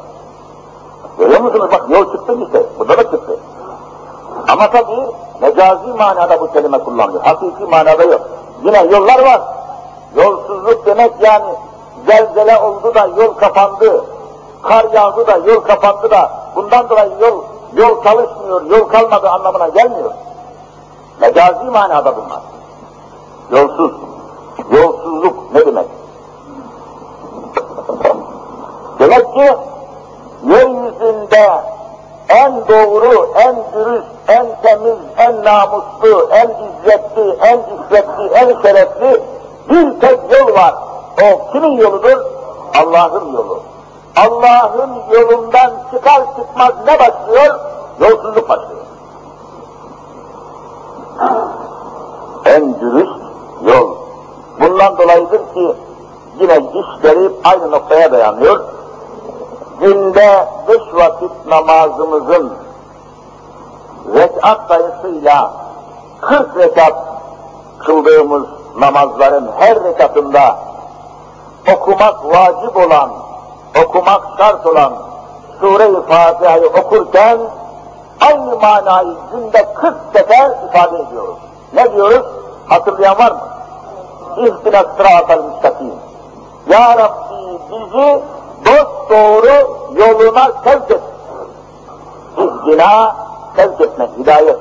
Görüyor 1.18 1.40
musunuz? 1.40 1.68
Bak 1.72 1.84
yol 1.88 2.12
çıktı 2.12 2.36
işte, 2.46 2.66
burada 2.78 2.98
da 2.98 3.02
çıktı. 3.02 3.38
Ama 4.48 4.70
tabii 4.70 5.06
mecazi 5.40 5.92
manada 5.92 6.40
bu 6.40 6.52
kelime 6.52 6.78
kullanılıyor. 6.78 7.22
Hakiki 7.22 7.64
manada 7.64 8.02
yok. 8.02 8.20
Yine 8.64 8.84
yollar 8.84 9.18
var. 9.24 9.42
Yolsuzluk 10.16 10.86
demek 10.86 11.12
yani 11.20 11.54
zelzele 12.06 12.58
oldu 12.58 12.94
da 12.94 13.08
yol 13.16 13.34
kapandı, 13.34 14.04
kar 14.62 14.84
yağdı 14.92 15.26
da 15.26 15.36
yol 15.36 15.60
kapandı 15.60 16.10
da 16.10 16.30
bundan 16.56 16.88
dolayı 16.88 17.10
yol 17.20 17.42
yol 17.76 18.02
çalışmıyor, 18.04 18.62
yol 18.62 18.88
kalmadı 18.88 19.30
anlamına 19.30 19.68
gelmiyor. 19.68 20.10
Mecazi 21.20 21.64
manada 21.64 22.14
bunlar. 22.16 22.42
Yolsuz. 23.50 23.92
Yolsuzluk 24.70 25.54
ne 25.54 25.66
demek? 25.66 25.86
Demek 29.12 29.34
ki 29.34 29.56
yeryüzünde 30.46 31.62
en 32.28 32.68
doğru, 32.68 33.28
en 33.34 33.56
dürüst, 33.74 34.06
en 34.28 34.46
temiz, 34.62 34.98
en 35.16 35.44
namuslu, 35.44 36.28
en 36.30 36.48
izzetli, 36.48 37.30
en 37.40 37.58
iffetli, 37.58 38.26
en 38.34 38.62
şerefli 38.62 39.22
bir 39.70 40.00
tek 40.00 40.18
yol 40.32 40.54
var. 40.54 40.74
O 41.22 41.52
kimin 41.52 41.72
yoludur? 41.72 42.18
Allah'ın 42.74 43.32
yolu. 43.32 43.62
Allah'ın 44.16 44.90
yolundan 45.10 45.70
çıkar 45.90 46.22
çıkmaz 46.36 46.72
ne 46.86 46.98
başlıyor? 46.98 47.60
Yolsuzluk 48.00 48.48
başlıyor. 48.48 48.82
En 52.44 52.80
dürüst 52.80 53.20
yol. 53.64 53.96
Bundan 54.60 54.98
dolayıdır 54.98 55.54
ki 55.54 55.74
yine 56.40 56.56
işleri 56.56 57.30
aynı 57.44 57.70
noktaya 57.70 58.12
dayanıyor. 58.12 58.60
Günde 59.82 60.48
beş 60.68 60.94
vakit 60.94 61.46
namazımızın 61.46 62.52
rekat 64.14 64.68
sayısıyla 64.68 65.52
40 66.20 66.56
rekat 66.56 66.94
kıldığımız 67.78 68.42
namazların 68.78 69.50
her 69.58 69.84
rekatında 69.84 70.56
okumak 71.74 72.24
vacip 72.24 72.76
olan, 72.76 73.10
okumak 73.84 74.22
şart 74.38 74.66
olan 74.66 74.92
Sure-i 75.60 76.06
Fatiha'yı 76.08 76.66
okurken 76.66 77.38
aynı 78.20 78.56
manayı 78.56 79.16
günde 79.32 79.74
40 79.74 79.94
sefer 80.12 80.50
ifade 80.68 80.98
ediyoruz. 81.02 81.38
Ne 81.74 81.92
diyoruz? 81.92 82.26
Hatırlayan 82.66 83.18
var 83.18 83.32
mı? 83.32 83.40
İhtina 84.36 84.84
sıratel 84.96 85.44
müstakim. 85.44 85.92
Ya 86.68 86.98
Rabbi 86.98 87.58
bizi 87.70 88.22
doğru 89.10 89.76
yoluna 89.94 90.52
sevk 90.64 90.90
et. 90.90 91.00
İhtina 92.38 93.16
sevk 93.56 93.80
etmek, 93.80 94.10
hidayet. 94.18 94.58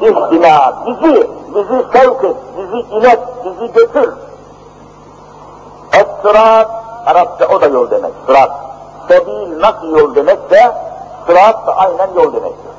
İhtina 0.00 0.74
bizi, 0.86 1.30
bizi 1.54 1.84
sevk 1.92 2.24
et, 2.24 2.36
bizi 2.58 2.80
ilet, 2.96 3.20
bizi 3.44 3.72
götür. 3.72 4.12
Es-sırat, 5.92 6.70
Arapça 7.06 7.46
o 7.46 7.60
da 7.60 7.66
yol 7.66 7.90
demek, 7.90 8.12
sırat. 8.26 8.50
Sebil 9.08 9.60
nasıl 9.60 9.98
yol 9.98 10.14
demekse, 10.14 10.72
sırat 11.26 11.66
da 11.66 11.76
aynen 11.76 12.08
yol 12.14 12.32
demektir. 12.32 12.70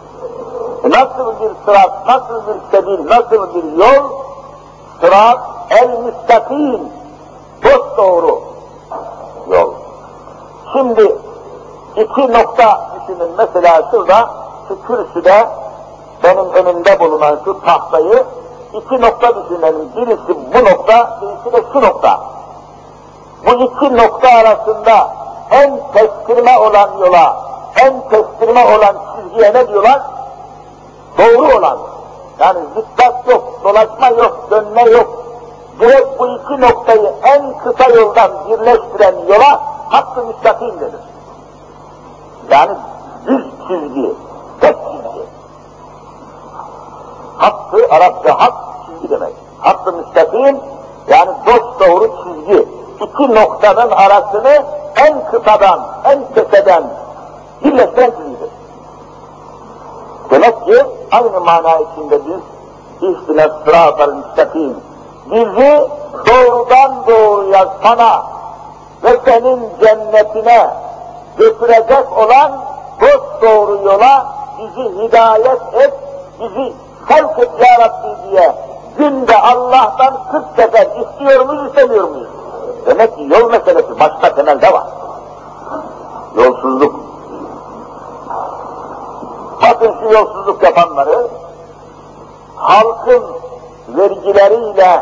E 0.83 0.89
nasıl 0.89 1.39
bir 1.39 1.49
sırat, 1.65 2.07
nasıl 2.07 2.41
bir 2.47 2.77
sebil, 2.77 3.09
nasıl 3.09 3.55
bir 3.55 3.63
yol? 3.63 4.09
Sırat 5.01 5.39
el-müstakim, 5.69 6.81
dost 7.63 7.97
doğru. 7.97 8.41
Şimdi 10.75 11.15
iki 11.95 12.33
nokta 12.33 12.89
düşünün. 12.95 13.31
Mesela 13.37 13.87
şurada, 13.91 14.29
şu 14.67 14.81
kürsüde 14.87 15.47
benim 16.23 16.53
önümde 16.53 16.99
bulunan 16.99 17.39
şu 17.45 17.61
tahtayı 17.61 18.23
iki 18.73 19.01
nokta 19.01 19.35
düşünelim. 19.35 19.89
Birisi 19.95 20.35
bu 20.53 20.65
nokta, 20.65 21.19
birisi 21.21 21.53
de 21.53 21.71
şu 21.73 21.81
nokta. 21.81 22.19
Bu 23.45 23.51
iki 23.51 23.97
nokta 23.97 24.29
arasında 24.29 25.09
en 25.51 25.79
kestirme 25.93 26.59
olan 26.59 26.89
yola, 26.99 27.37
en 27.81 28.09
kestirme 28.09 28.65
olan 28.65 28.95
çizgiye 29.15 29.53
ne 29.53 29.67
diyorlar? 29.67 30.01
Doğru 31.17 31.57
olan. 31.57 31.77
Yani 32.39 32.59
zikzak 32.75 33.27
yok, 33.27 33.59
dolaşma 33.63 34.07
yok, 34.07 34.47
dönme 34.51 34.81
yok. 34.81 35.07
Direkt 35.79 36.19
bu 36.19 36.27
iki 36.27 36.61
noktayı 36.61 37.11
en 37.23 37.57
kısa 37.57 37.89
yoldan 37.89 38.31
birleştiren 38.49 39.15
yola 39.27 39.74
hakkı 39.89 40.25
müstakim 40.25 40.79
denir. 40.79 41.01
Yani 42.51 42.71
düz 43.27 43.45
çizgi, 43.67 44.13
tek 44.61 44.75
çizgi. 44.75 45.25
Hakkı, 47.37 47.87
Arapça 47.91 48.39
hak 48.39 48.53
çizgi 48.85 49.09
demek. 49.09 49.33
Hakkı 49.59 49.93
müstakim, 49.93 50.59
yani 51.07 51.31
dost 51.45 51.79
doğru 51.79 52.11
çizgi. 52.23 52.67
İki 53.01 53.35
noktanın 53.35 53.91
arasını 53.91 54.63
en 54.95 55.31
kısadan, 55.31 55.79
en 56.03 56.33
keseden 56.35 56.83
birleştiren 57.63 58.11
çizgidir. 58.11 58.49
Demek 60.29 60.65
ki 60.65 60.85
aynı 61.11 61.41
mana 61.41 61.77
içinde 61.79 62.19
biz 62.25 62.41
İhtinas 63.01 63.51
sıratal 63.65 64.13
müstakim 64.13 64.75
bizi 65.31 65.87
doğrudan 66.27 66.95
doğruya 67.07 67.67
sana 67.83 68.23
ve 69.05 69.19
senin 69.25 69.69
cennetine 69.81 70.69
götürecek 71.37 72.17
olan 72.17 72.51
dost 73.01 73.41
doğru 73.41 73.79
yola 73.85 74.25
bizi 74.59 74.89
hidayet 74.97 75.61
et, 75.73 75.93
bizi 76.39 76.73
sevk 77.07 77.39
et 77.39 77.49
ya 77.59 77.85
Rabbi 77.85 78.31
diye 78.31 78.55
günde 78.97 79.41
Allah'tan 79.41 80.13
40 80.31 80.45
sefer 80.55 80.87
istiyor 80.87 81.45
muyuz, 81.45 81.67
istemiyor 81.67 82.09
muyuz? 82.09 82.29
Demek 82.85 83.17
ki 83.17 83.27
yol 83.29 83.49
meselesi 83.49 83.99
başka 83.99 84.35
temelde 84.35 84.73
var. 84.73 84.87
Yolsuzluk. 86.35 86.95
Bakın 89.61 89.95
şu 89.99 90.13
yolsuzluk 90.13 90.63
yapanları, 90.63 91.27
halkın 92.55 93.23
vergileriyle, 93.87 95.01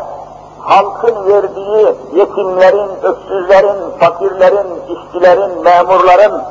halkın 0.64 1.28
verdiği 1.28 1.94
yetimlerin, 2.14 2.90
öksüzlerin, 3.02 3.98
fakirlerin, 4.00 4.66
işçilerin, 4.88 5.62
memurların 5.62 6.42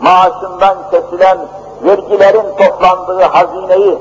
maaşından 0.00 0.76
kesilen 0.90 1.38
vergilerin 1.82 2.56
toplandığı 2.58 3.22
hazineyi, 3.22 3.98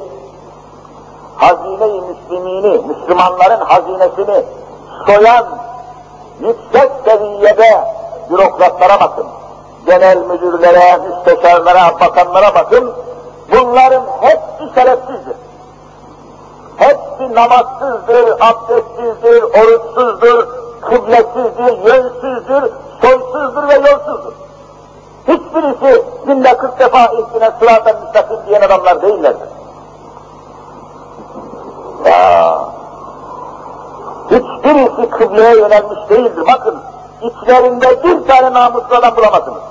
hazine-i 1.35 2.01
müslimini, 2.01 2.81
Müslümanların 2.87 3.61
hazinesini 3.61 4.43
soyan 5.07 5.45
yüksek 6.39 6.91
seviyede 7.05 7.83
bürokratlara 8.29 8.99
bakın. 8.99 9.25
Genel 9.85 10.17
müdürlere, 10.17 10.97
müsteşarlara, 10.97 11.99
bakanlara 11.99 12.55
bakın. 12.55 12.93
Bunların 13.51 14.03
hepsi 14.21 14.75
şerefsizdir. 14.75 15.46
Hepsi 16.77 17.35
namazsızdır, 17.35 18.29
abdestsizdir, 18.39 19.43
oruçsuzdur, 19.43 20.47
kıblesizdir, 20.81 21.77
yönsüzdür, 21.85 22.71
soysuzdur 23.01 23.67
ve 23.67 23.73
yolsuzdur. 23.73 24.33
Hiçbirisi 25.27 26.03
günde 26.25 26.57
40 26.57 26.79
defa 26.79 27.05
ihtine 27.05 27.51
sıradan 27.59 28.01
müstakim 28.03 28.37
diyen 28.47 28.61
adamlar 28.61 29.01
değillerdir. 29.01 29.47
Ya, 32.05 32.59
hiçbirisi 34.31 35.09
kıbleye 35.09 35.57
yönelmiş 35.57 36.09
değildir. 36.09 36.43
Bakın, 36.47 36.81
içlerinde 37.21 38.03
bir 38.03 38.27
tane 38.27 38.53
namuslu 38.53 38.95
adam 38.95 39.15
bulamazsınız. 39.15 39.61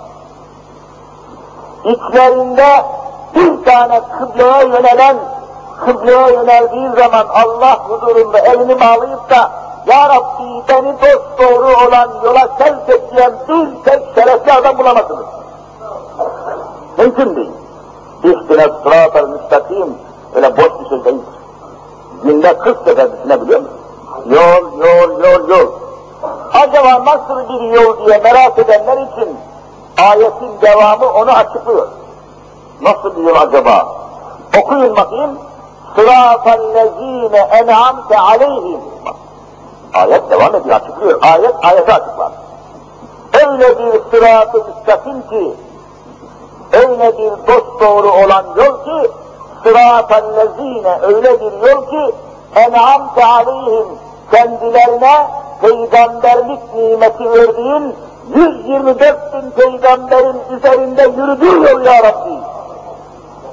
İçlerinde 1.85 2.85
bir 3.35 3.65
tane 3.65 4.01
kıbleye 4.19 4.65
yönelen, 4.65 5.17
kıbleye 5.85 6.33
yöneldiği 6.33 6.89
zaman 6.89 7.27
Allah 7.29 7.79
huzurunda 7.89 8.39
elini 8.39 8.81
bağlayıp 8.81 9.31
da 9.31 9.51
Ya 9.87 10.09
Rabbi 10.09 10.63
beni 10.69 10.95
dost 11.01 11.39
doğru 11.39 11.67
olan 11.67 12.09
yola 12.25 12.49
sevk 12.59 12.89
et 12.89 13.13
diyen 13.13 13.33
bir 13.49 13.85
tek 13.85 14.03
şerefli 14.15 14.53
adam 14.53 14.79
bulamazsınız. 14.79 15.27
Mümkün 16.99 17.37
değil. 17.37 17.51
İhtinas 18.25 18.83
sıratal 18.83 19.29
müstakim 19.29 19.99
öyle 20.35 20.57
boş 20.57 20.81
bir 20.81 20.89
şey 20.89 21.05
değildir. 21.05 21.25
Günde 22.23 22.59
40 22.59 22.79
sefer 22.85 23.13
düşünebiliyor 23.13 23.61
musun? 23.61 23.77
Yol, 24.27 24.79
yol, 24.79 25.21
yol, 25.21 25.49
yol. 25.49 25.67
Acaba 26.53 27.05
nasıl 27.05 27.49
bir 27.49 27.81
yol 27.81 28.07
diye 28.07 28.19
merak 28.19 28.59
edenler 28.59 28.97
için 28.97 29.37
ayetin 29.99 30.61
devamı 30.63 31.13
onu 31.13 31.31
açıklıyor. 31.31 31.89
Nasıl 32.81 33.17
bir 33.17 33.23
yol 33.23 33.37
acaba? 33.37 33.89
Okuyun 34.59 34.97
bakayım. 34.97 35.39
Sıratallezine 35.97 37.39
en'amte 37.39 38.19
aleyhim. 38.19 38.81
Ayet 39.95 40.31
devam 40.31 40.55
ediyor, 40.55 40.77
açıklıyor. 40.77 41.23
Ayet, 41.23 41.55
ayeti 41.63 41.93
açıklar. 41.93 42.33
Öyle 43.47 43.79
bir 43.79 44.01
sırat-ı 44.11 44.59
müstakim 44.59 45.23
ki, 45.29 45.55
öyle 46.73 47.19
bir 47.19 47.31
dost 47.31 47.81
doğru 47.81 48.11
olan 48.11 48.45
yol 48.57 48.85
ki, 48.85 49.11
sıratallezine 49.63 50.99
öyle 51.03 51.41
bir 51.41 51.69
yol 51.69 51.87
ki, 51.87 52.15
en'amte 52.55 53.25
aleyhim, 53.27 53.87
kendilerine 54.31 55.27
peygamberlik 55.61 56.75
nimeti 56.75 57.31
verdiğin 57.31 57.95
124 58.35 59.33
bin 59.33 59.51
peygamberin 59.51 60.57
üzerinde 60.57 61.03
yürüdüğü 61.03 61.71
yol 61.71 61.85
ya 61.85 62.03
Rabbi. 62.03 62.39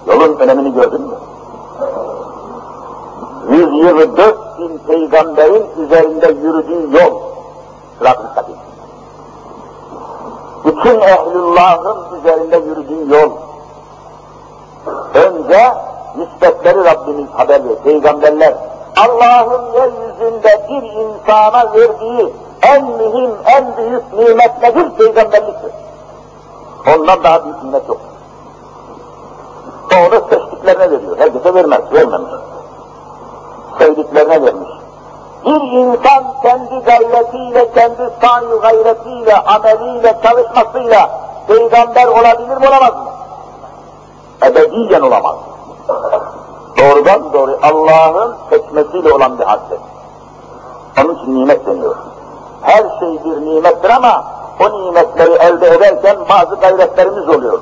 Yolun 0.08 0.40
önemini 0.40 0.74
gördün 0.74 1.02
mü? 1.02 1.16
124 3.50 4.60
bin 4.60 4.78
peygamberin 4.78 5.66
üzerinde 5.78 6.28
yürüdüğü 6.28 6.98
yol. 6.98 7.22
Sırat-ı. 8.00 8.34
Bütün 10.66 11.02
ehlullahın 11.02 12.20
üzerinde 12.20 12.58
yürüdüğü 12.58 13.14
yol. 13.14 13.32
Önce 15.14 15.74
nispetleri 16.18 16.84
Rabbimiz 16.84 17.30
haber 17.30 17.70
ver, 17.70 17.76
peygamberler. 17.84 18.54
Allah'ın 18.98 19.74
yeryüzünde 19.74 20.68
bir 20.70 20.84
insana 20.84 21.74
verdiği 21.74 22.34
en 22.62 22.86
mühim, 22.86 23.32
en 23.46 23.78
büyük 23.78 24.14
nimet 24.14 24.62
nedir? 24.62 24.90
Peygamberliktir. 24.98 25.72
Ondan 26.96 27.24
daha 27.24 27.46
büyük 27.46 27.64
nimet 27.64 27.90
yok. 27.90 28.02
Onu 29.94 30.30
seçtiklerine 30.30 30.92
veriyor. 30.92 31.18
Herkese 31.18 31.54
vermez, 31.54 31.82
vermemiş. 31.94 32.32
Sevdiklerine 33.80 34.42
vermiş. 34.42 34.70
Bir 35.46 35.62
insan 35.62 36.24
kendi 36.42 36.86
gayretiyle, 36.86 37.72
kendi 37.74 38.10
sahi 38.22 38.60
gayretiyle, 38.62 39.36
ameliyle, 39.38 40.18
çalışmasıyla 40.24 41.10
peygamber 41.48 42.08
olabilir 42.08 42.58
mi 42.58 42.68
olamaz 42.68 42.94
mı? 42.94 43.12
Ebediyen 44.46 45.02
olamaz. 45.02 45.36
Doğrudan 46.78 47.34
doğru 47.34 47.60
Allah'ın 47.62 48.36
seçmesiyle 48.50 49.14
olan 49.14 49.40
bir 49.40 49.44
haddir. 49.44 49.80
Onun 51.04 51.16
için 51.16 51.36
nimet 51.36 51.66
deniyor. 51.66 51.96
Her 52.62 53.00
şey 53.00 53.24
bir 53.24 53.46
nimettir 53.46 53.90
ama 53.90 54.24
o 54.60 54.82
nimetleri 54.82 55.34
elde 55.34 55.68
ederken 55.68 56.18
bazı 56.30 56.56
gayretlerimiz 56.56 57.30
oluyor. 57.30 57.60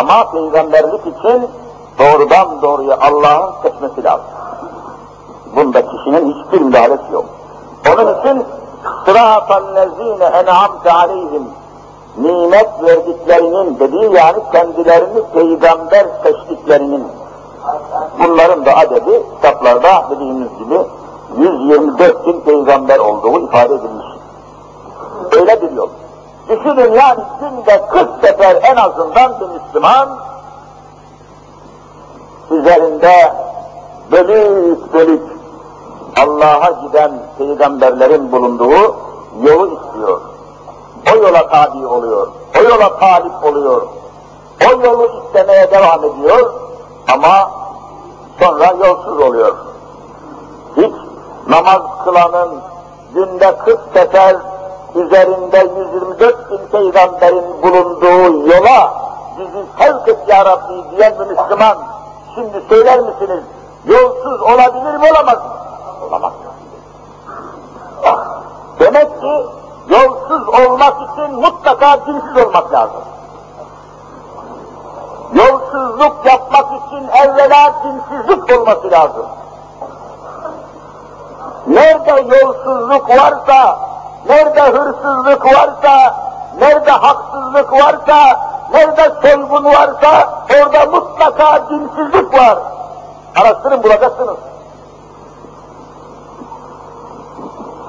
Ama 0.00 0.30
peygamberlik 0.30 1.00
için 1.00 1.50
doğrudan 1.98 2.62
doğruya 2.62 2.98
Allah'ın 3.00 3.52
seçmesi 3.62 4.04
lazım. 4.04 4.26
Bunda 5.58 5.82
kişinin 5.82 6.34
hiçbir 6.34 6.60
müdahalesi 6.60 7.12
yok. 7.12 7.24
Onun 7.92 8.20
için 8.20 8.46
sıratallezine 9.04 10.24
en'amte 10.24 10.92
aleyhim 10.92 11.42
nimet 12.18 12.82
verdiklerinin 12.82 13.78
dediği 13.78 14.12
yani 14.12 14.38
kendilerini 14.52 15.22
peygamber 15.34 16.06
seçtiklerinin 16.22 17.06
bunların 18.18 18.66
da 18.66 18.76
adedi 18.76 19.22
kitaplarda 19.34 20.04
dediğimiz 20.10 20.48
gibi 20.58 20.78
124 21.38 22.26
bin 22.26 22.40
peygamber 22.40 22.98
olduğu 22.98 23.40
ifade 23.40 23.74
edilmiş. 23.74 24.06
Öyle 25.32 25.62
bir 25.62 25.70
yol. 25.70 25.88
Düşünün 26.48 26.92
yani 26.92 27.20
günde 27.40 27.86
40 27.90 28.08
sefer 28.20 28.58
en 28.62 28.76
azından 28.76 29.40
bir 29.40 29.46
Müslüman 29.46 30.08
üzerinde 32.50 33.32
bölük 34.12 34.92
bölük 34.92 35.37
Allah'a 36.22 36.70
giden 36.70 37.12
peygamberlerin 37.38 38.32
bulunduğu 38.32 38.96
yolu 39.42 39.66
istiyor. 39.66 40.20
O 41.12 41.16
yola 41.16 41.48
tabi 41.48 41.86
oluyor. 41.86 42.28
O 42.60 42.62
yola 42.62 42.98
talip 42.98 43.44
oluyor. 43.44 43.82
O 44.66 44.84
yolu 44.84 45.06
istemeye 45.06 45.70
devam 45.70 46.04
ediyor 46.04 46.52
ama 47.12 47.50
sonra 48.40 48.74
yolsuz 48.86 49.20
oluyor. 49.20 49.56
Hiç 50.76 50.94
namaz 51.48 51.82
kılanın 52.04 52.60
günde 53.14 53.56
40 53.58 53.80
sefer 53.94 54.36
üzerinde 54.94 55.68
124 55.78 56.50
bin 56.50 56.66
peygamberin 56.72 57.62
bulunduğu 57.62 58.48
yola 58.48 58.94
bizi 59.38 59.64
sevk 59.78 60.08
et 60.08 60.18
ya 60.28 60.44
Rabbi 60.44 60.96
diyen 60.96 61.14
bir 61.18 61.26
Müslüman, 61.26 61.78
şimdi 62.34 62.62
söyler 62.68 63.00
misiniz, 63.00 63.44
yolsuz 63.86 64.42
olabilir 64.42 64.94
mi 64.94 65.10
olamaz 65.12 65.38
mı? 65.38 65.67
Olamaz. 66.08 66.32
Demek 68.80 69.20
ki 69.20 69.46
yolsuz 69.88 70.48
olmak 70.48 70.94
için 70.96 71.34
mutlaka 71.34 72.06
dinsiz 72.06 72.46
olmak 72.46 72.72
lazım. 72.72 73.02
Yolsuzluk 75.32 76.26
yapmak 76.26 76.66
için 76.66 77.08
evvela 77.08 77.74
dinsizlik 77.84 78.58
olması 78.58 78.90
lazım. 78.90 79.26
Nerede 81.66 82.36
yolsuzluk 82.36 83.10
varsa, 83.10 83.78
nerede 84.28 84.62
hırsızlık 84.62 85.44
varsa, 85.44 86.16
nerede 86.58 86.90
haksızlık 86.90 87.72
varsa, 87.72 88.40
nerede 88.72 89.12
soygun 89.22 89.64
varsa, 89.64 90.28
orada 90.50 90.86
mutlaka 90.86 91.68
dinsizlik 91.70 92.34
var. 92.34 92.58
Araştırın 93.36 93.82
bulacaksınız. 93.82 94.36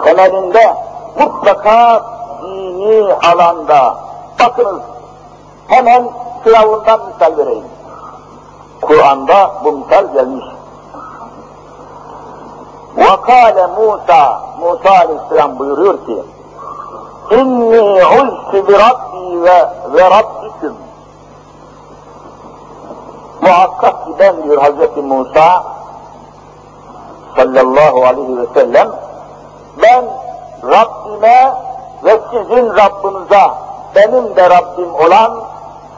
Temelinde 0.04 0.76
mutlaka 1.20 2.04
dini 2.42 3.14
alanda, 3.14 3.96
bakınız 4.40 4.82
hemen 5.68 6.10
Firavundan 6.44 7.00
misal 7.08 7.38
vereyim. 7.38 7.66
Kur'an'da 8.82 9.52
bu 9.64 9.72
misal 9.72 10.14
gelmiş. 10.14 10.46
وَقَالَ 12.98 13.68
Musa, 13.76 14.42
Musa 14.60 14.90
aleyhisselam 14.90 15.60
buyuruyor 15.60 16.06
ki, 16.06 16.24
İnni 17.32 18.06
uztu 18.06 18.68
bi 18.68 18.74
Rabbi 18.74 19.44
ve, 19.44 19.70
ve 19.94 20.10
Rabbikum. 20.10 20.78
Muhakkak 23.42 24.06
ki 24.06 24.12
ben 24.20 24.44
diyor 24.44 24.62
Hazreti 24.62 25.02
Musa 25.02 25.64
sallallahu 27.36 28.06
aleyhi 28.06 28.38
ve 28.38 28.46
sellem 28.54 28.90
ben 29.82 30.06
Rabbime 30.64 31.54
ve 32.04 32.20
sizin 32.32 32.70
Rabbinize 32.76 33.52
benim 33.96 34.36
de 34.36 34.50
Rabbim 34.50 34.96
olan 34.96 35.32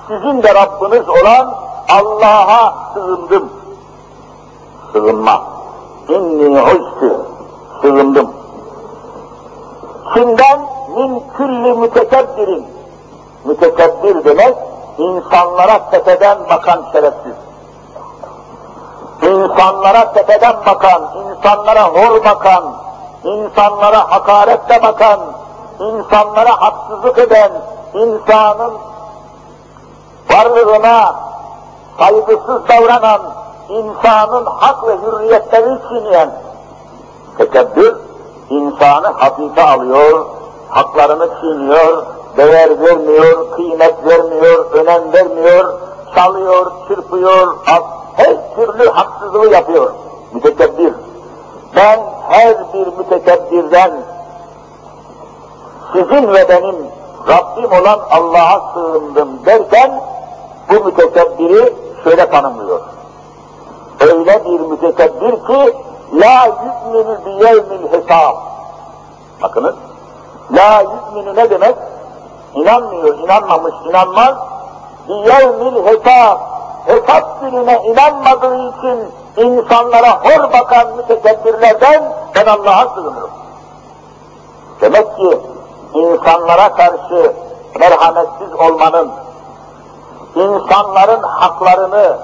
sizin 0.08 0.44
de 0.44 0.56
Rabbiniz 0.56 1.10
olan 1.10 1.54
Allah'a 1.89 2.74
sığındım. 2.94 3.50
Sığınma. 4.94 5.41
İnni 6.10 6.62
uztu. 6.62 7.26
Sığındım. 7.82 8.32
Kimden? 10.13 10.60
Min 10.96 11.24
külli 11.38 11.74
mütekebbirin. 11.74 12.65
Mütekebbir 13.46 14.26
demek, 14.26 14.56
insanlara 14.98 15.89
tepeden 15.91 16.38
bakan 16.50 16.84
şerefsiz. 16.91 17.36
İnsanlara 19.22 20.13
tepeden 20.13 20.56
bakan, 20.65 21.02
insanlara 21.30 21.84
hor 21.84 22.24
bakan, 22.26 22.63
insanlara 23.24 24.12
hakaretle 24.12 24.84
bakan, 24.84 25.20
insanlara 25.80 26.62
haksızlık 26.62 27.18
eden, 27.18 27.52
insanın 27.94 28.74
varlığına 30.32 31.16
saygısız 32.00 32.68
davranan, 32.70 33.22
insanın 33.70 34.46
hak 34.46 34.88
ve 34.88 34.98
hürriyetlerini 34.98 35.80
çiğneyen 35.90 36.32
tekebbür, 37.38 37.96
insanı 38.50 39.08
hafife 39.08 39.64
alıyor, 39.64 40.26
haklarını 40.70 41.30
çiğniyor, 41.42 42.06
değer 42.38 42.82
vermiyor, 42.82 43.52
kıymet 43.52 44.06
vermiyor, 44.06 44.72
önem 44.72 45.14
vermiyor, 45.14 45.74
çalıyor, 46.16 46.72
çırpıyor, 46.88 47.48
her 48.16 48.56
türlü 48.56 48.90
haksızlığı 48.90 49.50
yapıyor. 49.50 49.92
Mütekebbir. 50.34 50.94
Ben 51.76 52.00
her 52.32 52.74
bir 52.74 52.88
mütekebbirden 52.98 53.91
sizin 55.94 56.34
ve 56.34 56.50
benim 56.50 56.76
Rabbim 57.28 57.72
olan 57.72 58.00
Allah'a 58.12 58.74
sığındım 58.74 59.46
derken 59.46 60.02
bu 60.70 60.86
mütekebbiri 60.86 61.74
şöyle 62.04 62.30
tanımlıyor. 62.30 62.82
Öyle 64.00 64.46
bir 64.46 64.60
mütekebbir 64.60 65.32
ki 65.32 65.76
la 66.13 66.46
yu'minu 66.46 67.17
biyevmil 67.26 67.91
hesab. 67.91 68.36
Bakınız. 69.41 69.76
La 70.52 70.82
yu'minu 70.82 71.36
ne 71.36 71.50
demek? 71.50 71.76
İnanmıyor, 72.56 73.20
inanmamış, 73.20 73.74
inanmaz. 73.89 74.36
Biyevmil 75.08 75.86
hesab. 75.86 76.39
Hesap 76.86 77.41
gününe 77.41 77.84
inanmadığı 77.86 78.56
için 78.56 79.21
insanlara 79.38 80.20
hor 80.24 80.54
bakan 80.54 80.96
mütekebbirlerden 80.96 82.04
ben 82.36 82.46
Allah'a 82.46 82.96
sığınırım. 82.96 83.30
Demek 84.82 85.17
ki 85.17 85.39
insanlara 85.94 86.76
karşı 86.76 87.34
merhametsiz 87.80 88.54
olmanın, 88.54 89.12
insanların 90.36 91.24
haklarını 91.24 92.17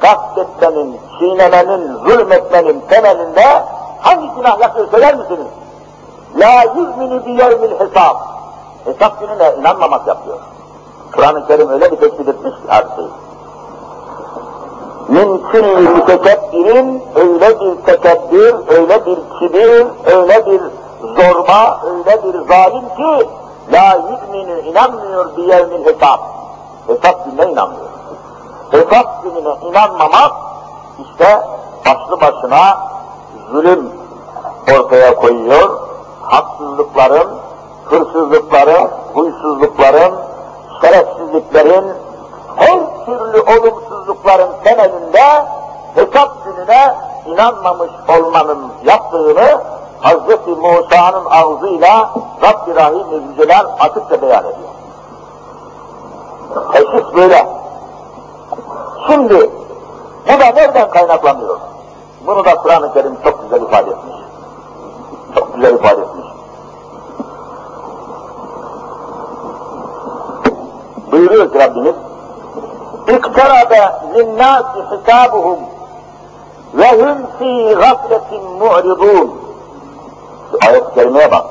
gasp 0.00 0.38
etmenin, 0.38 1.00
çiğnemenin, 1.18 1.94
zulmetmenin 1.94 2.80
temelinde 2.80 3.64
hangi 4.00 4.28
günah 4.36 4.60
yapıyor 4.60 4.90
söyler 4.90 5.14
misiniz? 5.14 5.46
La 6.36 6.62
yüzmünü 6.62 7.26
biyevmil 7.26 7.80
hesap. 7.80 8.16
Hesap 8.84 9.20
gününe 9.20 9.54
inanmamak 9.60 10.06
yapıyor. 10.06 10.38
Kur'an-ı 11.12 11.46
Kerim 11.46 11.68
öyle 11.68 11.92
bir 11.92 11.96
tespit 11.96 12.28
etmiş 12.28 12.54
ki 12.54 12.62
her 12.68 12.84
şeyi. 12.96 13.08
Min 15.10 15.42
külli 15.52 15.88
mütekebbirin 15.88 17.02
öyle 17.14 17.60
bir 17.60 17.76
tekebbür, 17.86 18.54
öyle 18.68 19.06
bir 19.06 19.18
kibir, 19.38 19.86
öyle 20.06 20.46
bir 20.46 20.60
zorba, 21.02 21.80
öyle 21.84 22.22
bir 22.22 22.38
zalim 22.48 22.88
ki 22.96 23.28
la 23.72 23.98
yüzmünü 24.10 24.60
inanmıyor 24.60 25.36
biyevmil 25.36 25.84
hesap. 25.84 26.20
Hesap 26.86 27.24
gününe 27.24 27.52
inanmıyor. 27.52 27.90
Hesap 28.70 29.22
gününe 29.22 29.54
inanmamak 29.70 30.32
işte 30.98 31.42
başlı 31.86 32.20
başına 32.20 32.78
zulüm 33.52 33.88
ortaya 34.78 35.14
koyuyor. 35.14 35.80
Haksızlıkların, 36.22 37.28
hırsızlıkların, 37.84 38.90
huysuzlukların, 39.14 40.14
şerefsizliklerin, 40.80 41.84
her 42.56 43.04
türlü 43.04 43.40
olumsuzlukların 44.00 44.50
temelinde 44.64 45.46
hesap 45.94 46.44
gününe 46.44 46.94
inanmamış 47.26 47.90
olmanın 48.08 48.72
yaptığını 48.84 49.60
Hz. 50.02 50.46
Musa'nın 50.46 51.24
ağzıyla 51.30 52.10
Rabbi 52.42 52.74
Rahim 52.74 53.06
Zülcelal 53.10 53.66
açıkça 53.80 54.22
beyan 54.22 54.44
ediyor. 54.44 54.70
Teşhis 56.72 57.14
böyle. 57.14 57.46
Şimdi 59.06 59.50
bu 60.26 60.40
da 60.40 60.46
nereden 60.54 60.90
kaynaklanıyor? 60.90 61.58
Bunu 62.26 62.44
da 62.44 62.54
Kur'an-ı 62.54 62.92
Kerim 62.92 63.16
çok 63.24 63.42
güzel 63.42 63.62
ifade 63.62 63.90
etmiş. 63.90 64.16
Çok 65.34 65.54
güzel 65.54 65.74
ifade 65.74 66.00
etmiş. 66.00 66.26
Buyuruyor 71.12 71.52
ki 71.52 71.58
Rabbimiz 71.58 71.94
اِقْتَرَبَ 73.15 73.71
لِلنَّاسِ 74.15 74.71
حِسَابُهُمْ 74.89 75.59
وَهُمْ 76.79 77.17
ف۪ي 77.39 77.53
غَفْلَةٍ 77.83 78.31
مُعْرِضُونَ 78.61 79.29
Ayet-i 80.67 80.93
kerimeye 80.95 81.31
bak. 81.31 81.45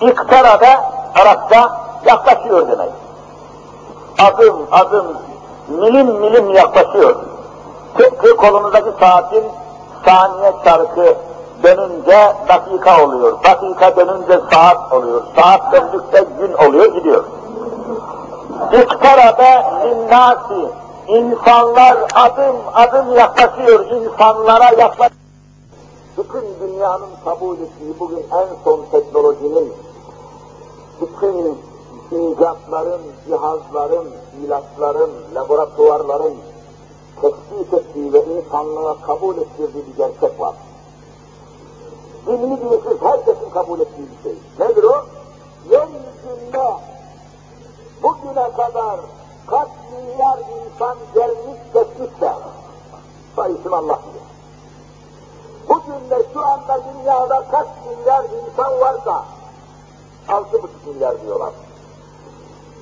İktarabe 0.00 0.80
Arapça 1.14 1.72
yaklaşıyor 2.06 2.68
demek. 2.68 2.90
Adım 4.18 4.66
adım 4.72 5.06
milim 5.68 6.06
milim 6.06 6.50
yaklaşıyor. 6.50 7.16
Tıpkı 7.98 8.36
kolunuzdaki 8.36 8.90
saatin 9.00 9.44
saniye 10.04 10.52
çarkı 10.64 11.14
dönünce 11.62 12.32
dakika 12.48 13.04
oluyor. 13.04 13.38
Dakika 13.44 13.96
dönünce 13.96 14.40
saat 14.52 14.92
oluyor. 14.92 15.22
Saat 15.36 15.72
döndükçe 15.72 16.24
gün 16.40 16.52
oluyor 16.52 16.94
gidiyor. 16.94 17.24
İktarabe 18.72 19.64
linnâsi 19.84 20.70
insanlar 21.07 21.97
adım 22.15 22.55
adım 22.73 23.15
yaklaşıyor. 23.15 23.85
insanlara 23.91 24.63
yaklaşıyor. 24.63 25.11
Bütün 26.17 26.43
dünyanın 26.61 27.09
kabul 27.25 27.55
ettiği 27.55 27.99
bugün 27.99 28.17
en 28.31 28.47
son 28.63 28.85
teknolojinin 28.91 29.73
bütün 31.01 31.57
icatların, 32.11 33.01
cihazların, 33.27 34.07
ilaçların, 34.45 35.11
laboratuvarların 35.35 36.33
tespit 37.21 37.73
ettiği 37.73 38.13
ve 38.13 38.23
insanlığa 38.23 39.01
kabul 39.01 39.37
ettirdiği 39.37 39.83
bir 39.87 39.97
gerçek 39.97 40.39
var. 40.39 40.55
İlmi 42.27 42.57
dinsiz 42.61 43.01
herkesin 43.01 43.49
kabul 43.53 43.79
ettiği 43.79 44.07
bir 44.11 44.23
şey. 44.23 44.39
Nedir 44.59 44.83
o? 44.83 45.05
yeryüzünde 45.69 46.73
bugüne 48.03 48.51
kadar 48.51 48.99
kaç 49.47 49.67
milyar 49.91 50.37
insan 50.37 50.97
gelmiş 51.13 51.59
geçmişse, 51.73 52.33
sayısını 53.35 53.75
Allah 53.75 53.99
bilir. 54.03 54.23
Bugün 55.69 56.09
de 56.09 56.23
şu 56.33 56.45
anda 56.45 56.79
dünyada 56.93 57.43
kaç 57.51 57.67
milyar 57.87 58.23
insan 58.23 58.79
varsa, 58.79 59.23
altı 60.29 60.63
buçuk 60.63 60.87
milyar 60.87 61.21
diyorlar. 61.21 61.53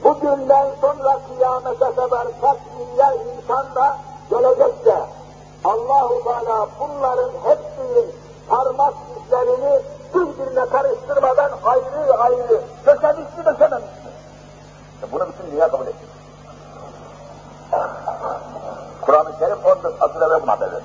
Bugünden 0.03 0.67
sonra 0.81 1.19
kıyamete 1.27 1.95
kadar 1.95 2.27
kaç 2.41 2.57
milyar 2.79 3.13
insan 3.13 3.75
da 3.75 3.97
gelecekse, 4.29 4.95
Allahu 5.63 6.23
Teala 6.23 6.67
bunların 6.79 7.31
hepsinin 7.43 8.11
parmak 8.49 8.93
izlerini 9.17 9.81
birbirine 10.15 10.65
karıştırmadan 10.65 11.51
ayrı 11.63 12.13
ayrı 12.13 12.61
döşemiş 12.85 13.37
mi 13.37 13.45
döşememiş 13.45 13.85
mi? 13.85 14.11
E 15.03 15.11
bunu 15.11 15.27
bütün 15.27 15.51
dünya 15.51 15.71
kabul 15.71 15.87
etti. 15.87 16.10
Kur'an-ı 19.11 19.39
Kerim 19.39 19.57
ondan 19.65 19.93
asıl 20.01 20.21
evvel 20.21 20.41
buna 20.41 20.59
veriyor. 20.59 20.81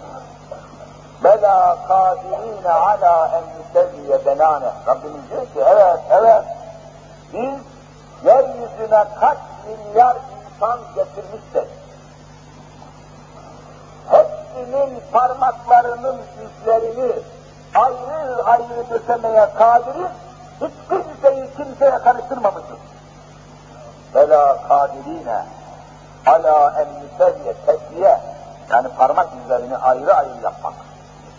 Bela 1.25 1.79
kadirine 1.89 2.71
ala 2.71 3.31
en 3.39 3.45
yüseviye 3.59 4.27
benane. 4.27 4.67
Rabbimiz 4.87 5.31
diyor 5.31 5.43
ki 5.43 5.73
evet 5.73 6.01
evet 6.11 6.43
biz 7.33 7.61
yeryüzüne 8.25 9.05
kaç 9.21 9.39
milyar 9.67 10.17
insan 10.17 10.79
getirmişsek 10.95 11.69
hepsinin 14.11 15.03
parmaklarının 15.13 16.17
izlerini 16.43 17.13
ayrı 17.75 18.45
ayrı 18.45 18.91
döşemeye 18.91 19.49
kadiriz, 19.59 20.11
hiç 20.61 20.73
kimseyi 20.89 21.51
kimseye 21.57 21.99
karıştırmamışız. 21.99 22.79
Bela 24.15 24.69
kadirine 24.69 25.45
ala 26.27 26.75
en 26.81 26.89
müsevye 27.03 27.55
tesviye 27.67 28.21
yani 28.71 28.89
parmak 28.99 29.29
izlerini 29.45 29.77
ayrı 29.77 30.15
ayrı 30.15 30.43
yapmak. 30.43 30.73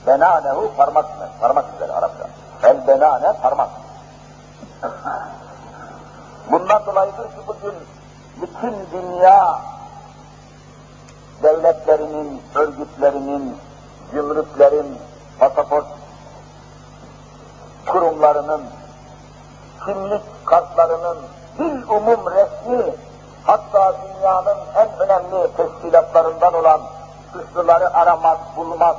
Benanehu 0.07 0.71
parmak 0.77 1.05
izleri, 1.15 1.29
parmak 1.41 1.65
izleri 1.75 1.93
Arapça. 1.93 2.27
El 2.63 2.87
benane 2.87 3.33
parmak. 3.41 3.69
Bundan 6.51 6.85
dolayıdır 6.85 7.23
ki 7.23 7.37
bugün 7.47 7.75
bütün 8.41 8.75
dünya 8.91 9.59
devletlerinin, 11.43 12.41
örgütlerinin, 12.55 13.57
gümrüklerin, 14.11 14.97
pasaport 15.39 15.85
kurumlarının, 17.85 18.61
kimlik 19.85 20.45
kartlarının 20.45 21.17
bir 21.59 21.87
umum 21.87 22.31
resmi, 22.31 22.93
hatta 23.47 23.93
dünyanın 24.01 24.57
en 24.75 24.99
önemli 24.99 25.47
teşkilatlarından 25.57 26.53
olan 26.53 26.81
suçluları 27.33 27.93
aramak, 27.93 28.57
bulmak, 28.57 28.95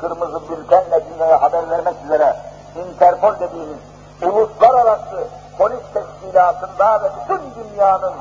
kırmızı 0.00 0.40
bültenle 0.48 1.04
dünyaya 1.10 1.42
haber 1.42 1.70
vermek 1.70 1.94
üzere 2.04 2.36
Interpol 2.76 3.34
dediğimiz 3.34 3.78
uluslararası 4.22 5.28
polis 5.58 5.80
teşkilatında 5.94 7.02
ve 7.02 7.08
bütün 7.20 7.40
dünyanın 7.64 8.14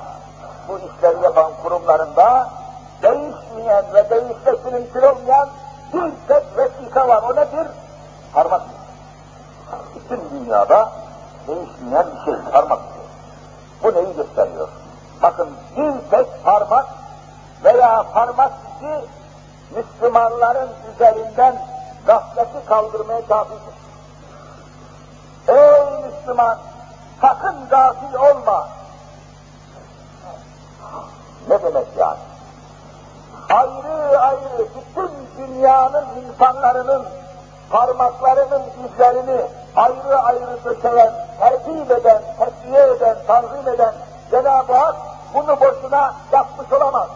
bu 0.68 0.80
işleri 0.80 1.24
yapan 1.24 1.52
kurumlarında 1.64 2.50
değişmeyen 3.02 3.86
ve 3.94 4.10
değişmesi 4.10 4.72
mümkün 4.72 5.02
olmayan 5.02 5.50
bir 5.94 6.12
tek 6.28 6.58
vesika 6.58 7.08
var. 7.08 7.24
O 7.24 7.36
nedir? 7.36 7.68
Parmak. 8.34 8.62
Bütün 9.96 10.22
dünyada 10.30 10.90
değişmeyen 11.48 12.06
bir 12.16 12.26
şey, 12.26 12.52
parmak. 12.52 12.80
Bu 13.84 13.94
neyi 13.94 14.16
gösteriyor? 14.16 14.70
Bakın 15.22 15.50
veya 17.86 18.04
parmak 18.14 18.52
izi 18.82 19.06
Müslümanların 19.76 20.70
üzerinden 20.94 21.56
gafleti 22.08 22.66
kaldırmaya 22.66 23.28
kafidir. 23.28 23.76
Ey 25.48 26.04
Müslüman! 26.06 26.58
Sakın 27.22 27.70
gafil 27.70 28.14
olma! 28.14 28.68
Ne 31.50 31.64
demek 31.64 31.88
yani? 31.98 32.18
Ayrı 33.50 34.20
ayrı 34.20 34.68
bütün 34.76 35.12
dünyanın 35.38 36.06
insanların 36.26 37.06
parmaklarının 37.70 38.64
izlerini 38.86 39.42
ayrı 39.76 40.20
ayrı 40.20 40.64
döşeyen, 40.66 41.14
tertip 41.40 41.92
eden, 41.92 42.22
tesviye 42.40 42.84
eden, 42.84 43.18
tanzim 43.28 43.68
eden 43.68 43.94
Cenab-ı 44.32 44.74
Hak 44.74 44.96
bunu 45.34 45.60
boşuna 45.60 46.14
yapmış 46.32 46.72
olamaz. 46.72 47.08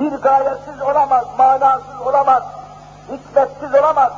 Bir 0.00 0.12
gayetsiz 0.12 0.82
olamaz, 0.82 1.24
manasız 1.38 2.00
olamaz, 2.06 2.42
hikmetsiz 3.12 3.80
olamaz. 3.80 4.12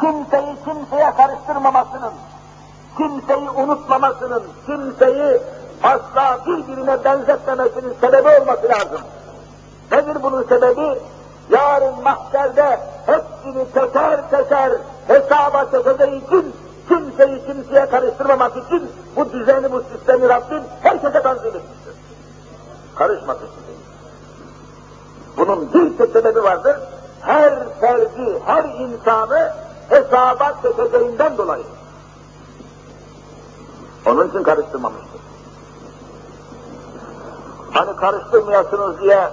Kimseyi 0.00 0.56
kimseye 0.64 1.14
karıştırmamasının, 1.14 2.12
kimseyi 2.96 3.50
unutmamasının, 3.50 4.42
kimseyi 4.66 5.40
asla 5.82 6.38
birbirine 6.46 7.04
benzetmemesinin 7.04 7.94
sebebi 8.00 8.28
olması 8.28 8.68
lazım. 8.68 9.00
Nedir 9.92 10.22
bunun 10.22 10.42
sebebi? 10.42 10.98
Yarın 11.50 12.02
mahşerde 12.02 12.80
hepsini 13.06 13.72
teker 13.74 14.30
teker 14.30 14.72
hesaba 15.08 15.64
çekeceği 15.70 16.26
için 16.26 16.56
kimseyi 16.88 17.46
kimseye 17.46 17.86
karıştırmamak 17.86 18.56
için 18.56 18.90
bu 19.16 19.32
düzeni, 19.32 19.72
bu 19.72 19.82
sistemi 19.82 20.28
Rabbim 20.28 20.62
herkese 20.82 21.22
tanzim 21.22 21.46
etmiştir. 21.46 21.94
Karışmasın. 22.94 23.48
Bunun 25.36 25.72
bir 25.74 25.98
tek 25.98 26.12
sebebi 26.12 26.42
vardır. 26.42 26.76
Her 27.20 27.78
ferdi, 27.80 28.38
her 28.46 28.64
insanı 28.64 29.52
hesaba 29.88 30.54
çekeceğinden 30.62 31.38
dolayı. 31.38 31.64
Onun 34.06 34.28
için 34.28 34.42
karıştırmamıştır. 34.42 35.20
Hani 37.72 37.96
karıştırmayasınız 37.96 39.00
diye, 39.00 39.28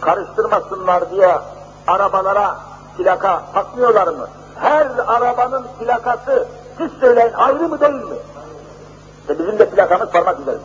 karıştırmasınlar 0.00 1.10
diye 1.10 1.38
arabalara 1.86 2.56
plaka 2.98 3.42
takmıyorlar 3.54 4.08
mı? 4.08 4.28
Her 4.60 4.86
arabanın 5.06 5.64
plakası, 5.80 6.48
siz 6.78 6.92
söyleyin 7.00 7.32
ayrı 7.32 7.68
mı 7.68 7.80
değil 7.80 7.92
mi? 7.92 8.16
İşte 9.20 9.38
bizim 9.38 9.58
de 9.58 9.70
plakamız 9.70 10.10
parmak 10.10 10.40
izleri. 10.40 10.58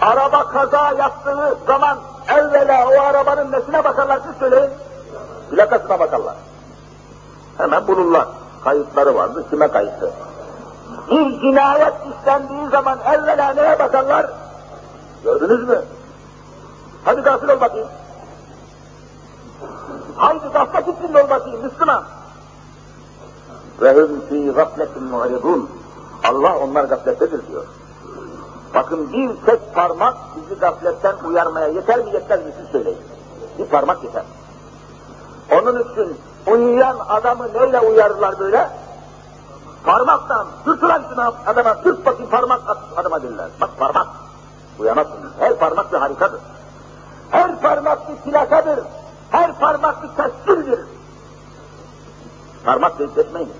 Araba 0.00 0.48
kaza 0.48 0.92
yaptığı 0.98 1.56
zaman 1.66 1.98
evvela 2.28 2.88
o 2.88 3.00
arabanın 3.00 3.52
nesine 3.52 3.84
bakarlar 3.84 4.20
siz 4.26 4.36
söyleyin? 4.38 4.70
Plakasına 5.50 6.00
bakarlar. 6.00 6.34
Hemen 7.58 7.86
bulurlar. 7.86 8.28
Kayıtları 8.64 9.14
vardı, 9.14 9.44
kime 9.50 9.68
kayıtlı? 9.68 10.10
Bir 11.10 11.40
cinayet 11.40 11.94
işlendiği 12.20 12.68
zaman 12.70 12.98
evvela 13.12 13.54
neye 13.54 13.78
bakarlar? 13.78 14.26
Gördünüz 15.24 15.68
mü? 15.68 15.82
Hadi 17.04 17.20
gafil 17.20 17.48
ol 17.48 17.60
bakayım. 17.60 17.88
Haydi 20.16 20.48
gaflet 20.52 20.88
içinde 20.88 21.22
ol 21.22 21.30
bakayım 21.30 21.64
Müslüman. 21.64 22.04
Ve 23.80 23.94
hüm 23.94 24.20
fî 24.28 24.50
gafletin 24.52 25.02
mu'ridun. 25.02 25.70
Allah 26.24 26.58
onlar 26.58 26.84
gaflettedir 26.84 27.48
diyor. 27.48 27.64
Bakın 28.74 29.12
bir 29.12 29.46
tek 29.46 29.74
parmak 29.74 30.16
bizi 30.36 30.60
gafletten 30.60 31.14
uyarmaya 31.24 31.66
yeter 31.66 31.98
mi 31.98 32.10
yetmez 32.12 32.46
mi 32.46 32.52
siz 32.60 32.68
söyleyin. 32.72 32.98
Bir 33.58 33.64
parmak 33.64 34.04
yeter. 34.04 34.24
Onun 35.52 35.82
için 35.82 36.18
uyuyan 36.46 36.96
adamı 37.08 37.48
neyle 37.54 37.80
uyarırlar 37.80 38.38
böyle? 38.38 38.70
Parmaktan, 39.84 40.46
şunu 40.64 40.92
adama, 41.46 41.82
tut 41.82 42.06
bakayım 42.06 42.30
parmak 42.30 42.70
at 42.70 42.78
adama 42.96 43.22
derler. 43.22 43.48
Bak 43.60 43.70
parmak, 43.78 44.06
uyanasınız. 44.78 45.32
Her 45.38 45.58
parmak 45.58 45.92
bir 45.92 45.98
harikadır. 45.98 46.40
Her 47.30 47.60
parmak 47.60 47.98
bir 48.08 48.16
plakadır. 48.16 48.80
Her 49.30 49.58
parmak 49.58 50.02
bir 50.02 50.08
tescildir. 50.08 50.80
Parmak 52.64 53.00
benzetmeyin. 53.00 53.52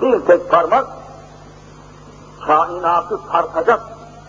Bir 0.00 0.20
tek 0.20 0.50
parmak, 0.50 0.86
kainatı 2.46 3.18
tartacak 3.32 3.80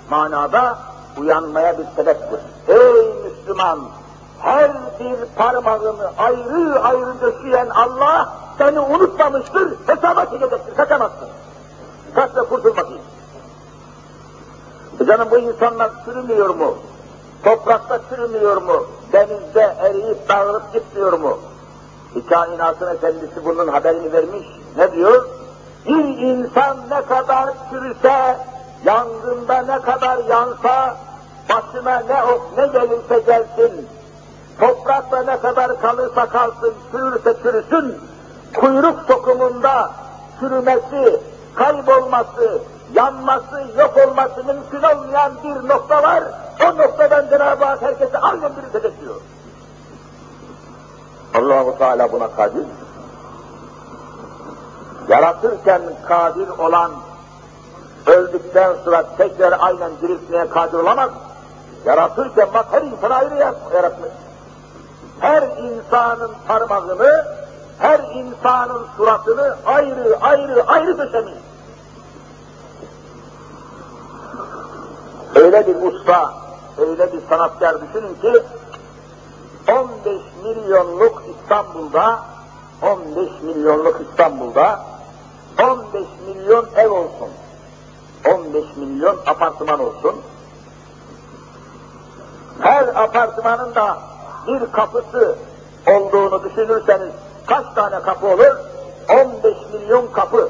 manada 0.10 0.78
uyanmaya 1.18 1.78
bir 1.78 1.86
sebeptir. 1.96 2.40
Ey 2.68 3.14
Müslüman! 3.24 3.80
Her 4.40 4.72
bir 5.00 5.16
parmağını 5.36 6.12
ayrı 6.18 6.80
ayrı 6.84 7.22
döşeyen 7.22 7.70
Allah 7.70 8.34
seni 8.58 8.80
unutmamıştır, 8.80 9.74
hesaba 9.88 10.26
çekecektir, 10.26 10.76
kaçamazsın. 10.76 11.28
Kaç 12.16 12.36
ve 12.36 12.40
kurtul 12.40 12.70
bakayım. 12.70 13.02
E 15.00 15.06
canım 15.06 15.28
bu 15.32 15.38
insanlar 15.38 15.92
sürünmüyor 16.06 16.50
mu? 16.50 16.78
Toprakta 17.44 18.00
sürünmüyor 18.10 18.62
mu? 18.62 18.86
Denizde 19.14 19.76
eriyip 19.80 20.30
dağılıp 20.30 20.74
gitmiyor 20.74 21.14
mu? 21.14 21.40
Kainatın 22.30 22.96
efendisi 22.96 23.46
bunun 23.46 23.68
haberini 23.68 24.14
vermiş. 24.14 24.48
Ne 24.78 24.92
diyor? 24.92 25.26
Bir 25.86 26.18
insan 26.18 26.78
ne 26.90 27.02
kadar 27.02 27.50
çürüse, 27.70 28.38
yangında 28.86 29.62
ne 29.62 29.82
kadar 29.82 30.18
yansa, 30.30 30.96
başına 31.50 32.04
ne 32.08 32.24
ok 32.24 32.58
ne 32.58 32.68
gelirse 32.68 33.20
gelsin, 33.26 33.88
toprakta 34.60 35.24
ne 35.24 35.40
kadar 35.40 35.82
kalırsa 35.82 36.26
kalsın, 36.26 36.74
çürürse 36.92 37.36
çürüsün, 37.44 37.98
kuyruk 38.56 39.00
sokumunda 39.08 39.92
çürümesi, 40.40 41.20
kaybolması, 41.56 42.62
yanması, 42.94 43.64
yok 43.78 43.94
olması 44.08 44.44
mümkün 44.44 44.84
olmayan 44.88 45.32
bir 45.44 45.70
nokta 45.70 46.04
var. 46.04 46.24
O 46.64 46.78
noktadan 46.78 47.30
Cenab-ı 47.30 47.66
Hak 47.66 47.82
herkese 47.82 48.18
aynen 48.18 48.52
bir 48.56 49.02
diyor. 49.02 49.16
Allahu 51.36 51.78
Teala 51.78 52.12
buna 52.12 52.28
kadir. 52.28 52.66
Yaratırken 55.10 55.82
kadir 56.08 56.48
olan, 56.48 56.92
öldükten 58.06 58.76
sonra 58.86 59.06
tekrar 59.18 59.60
aynen 59.60 59.92
diriltmeye 60.02 60.50
kadir 60.50 60.78
olamaz. 60.78 61.10
Yaratırken 61.86 62.48
bak 62.54 62.66
her 62.72 62.82
insan 62.82 63.12
ayrı 63.12 63.36
yaratmış. 63.74 64.10
Her 65.20 65.44
insanın 65.44 66.32
parmağını, 66.48 67.26
her 67.80 68.00
insanın 68.00 68.88
suratını 68.98 69.56
ayrı 69.66 70.18
ayrı 70.22 70.68
ayrı 70.68 70.98
döşemiş. 70.98 71.34
Öyle 75.36 75.68
bir 75.68 75.76
usta, 75.76 76.34
öyle 76.78 77.14
bir 77.14 77.20
sanatkar 77.30 77.76
düşünün 77.82 78.16
ki 78.22 78.44
15 79.72 80.22
milyonluk 80.44 81.24
İstanbul'da 81.30 82.20
15 82.82 83.30
milyonluk 83.42 84.02
İstanbul'da 84.10 84.93
15 85.62 86.08
milyon 86.28 86.66
ev 86.76 86.90
olsun. 86.90 87.30
15 88.26 88.66
milyon 88.76 89.18
apartman 89.26 89.80
olsun. 89.80 90.16
Her 92.60 92.88
apartmanın 92.88 93.76
da 93.76 93.98
bir 94.48 94.72
kapısı 94.72 95.36
olduğunu 95.88 96.44
düşünürseniz 96.44 97.12
kaç 97.48 97.66
tane 97.76 98.02
kapı 98.02 98.28
olur? 98.28 98.58
15 99.10 99.58
milyon 99.74 100.08
kapı. 100.14 100.50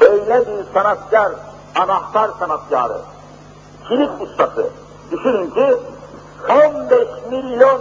Öyle 0.00 0.40
bir 0.46 0.72
sanatkar, 0.74 1.32
anahtar 1.74 2.30
sanatkarı, 2.38 2.98
kilit 3.88 4.10
ustası. 4.20 4.70
Düşünün 5.10 5.50
ki 5.50 5.76
15 6.50 7.08
milyon 7.30 7.80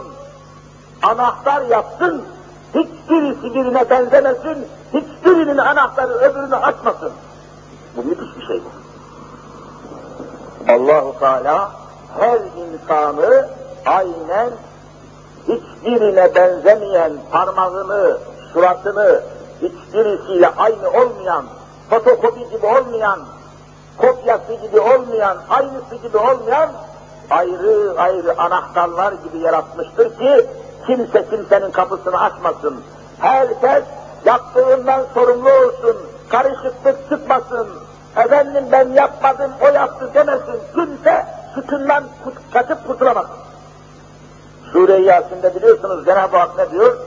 anahtar 1.02 1.62
yapsın, 1.62 2.26
hiçbirisi 2.76 3.54
birine 3.56 3.90
benzemesin, 3.90 4.68
hiçbirinin 4.94 5.58
anahtarı 5.58 6.14
öbürünü 6.14 6.56
açmasın. 6.56 7.12
Bu 7.96 8.04
müthiş 8.04 8.38
bir 8.38 8.48
şey 8.48 8.62
bu. 8.64 8.78
Allahu 10.72 11.20
Teala 11.20 11.72
her 12.20 12.40
insanı 12.40 13.50
aynen 13.86 14.50
hiçbirine 15.48 16.36
benzemeyen 16.36 17.14
parmağını, 17.32 18.18
suratını, 18.54 19.22
hiçbirisiyle 19.62 20.50
aynı 20.58 20.90
olmayan, 20.90 21.46
fotokopi 21.90 22.50
gibi 22.50 22.66
olmayan, 22.66 23.20
kopyası 23.98 24.54
gibi 24.54 24.80
olmayan, 24.80 25.38
aynısı 25.50 25.96
gibi 26.04 26.18
olmayan 26.18 26.70
ayrı 27.30 27.96
ayrı 27.98 28.42
anahtarlar 28.42 29.12
gibi 29.12 29.38
yaratmıştır 29.44 30.18
ki 30.18 30.46
kimse 30.88 31.30
kimsenin 31.30 31.72
kapısını 31.72 32.22
açmasın. 32.22 32.84
Herkes 33.20 33.84
yaptığından 34.26 35.06
sorumlu 35.14 35.50
olsun, 35.50 35.98
karışıklık 36.30 37.10
çıkmasın, 37.10 37.68
efendim 38.18 38.64
ben 38.72 38.90
yapmadım, 38.90 39.52
o 39.62 39.66
yaptı 39.68 40.10
demesin, 40.14 40.62
kimse 40.76 41.26
suçundan 41.56 42.04
kaçıp 42.54 42.88
kurtulamaz. 42.88 43.26
Sure-i 44.74 45.04
Yasin'de 45.04 45.56
biliyorsunuz 45.56 46.06
Cenab-ı 46.06 46.38
Hak 46.38 46.58
ne 46.58 46.72
diyor? 46.72 46.98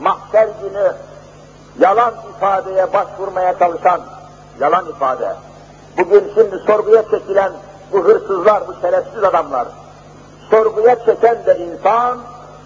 Mahşer 0.00 0.48
günü 0.62 0.92
yalan 1.78 2.14
ifadeye 2.36 2.92
başvurmaya 2.92 3.58
çalışan, 3.58 4.00
yalan 4.60 4.88
ifade. 4.88 5.34
Bugün 5.98 6.32
şimdi 6.34 6.58
sorguya 6.66 7.02
çekilen 7.10 7.52
bu 7.92 8.04
hırsızlar, 8.04 8.68
bu 8.68 8.74
şerefsiz 8.80 9.24
adamlar, 9.24 9.68
sorguya 10.50 11.04
çeken 11.04 11.46
de 11.46 11.58
insan, 11.58 12.18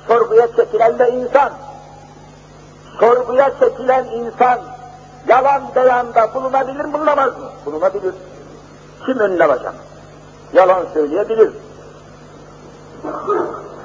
sorguya 0.08 0.46
çekilen 0.56 0.98
de 0.98 1.10
insan. 1.10 1.52
Sorguya 3.00 3.50
çekilen 3.60 4.04
insan, 4.04 4.60
yalan 5.28 5.62
beyanda 5.76 6.34
bulunabilir 6.34 6.84
mi, 6.84 6.92
bulunamaz 6.92 7.38
mı? 7.38 7.50
Bulunabilir. 7.66 8.14
Kim 9.06 9.18
önüne 9.18 9.44
alacak? 9.44 9.74
Yalan 10.52 10.84
söyleyebilir. 10.94 11.50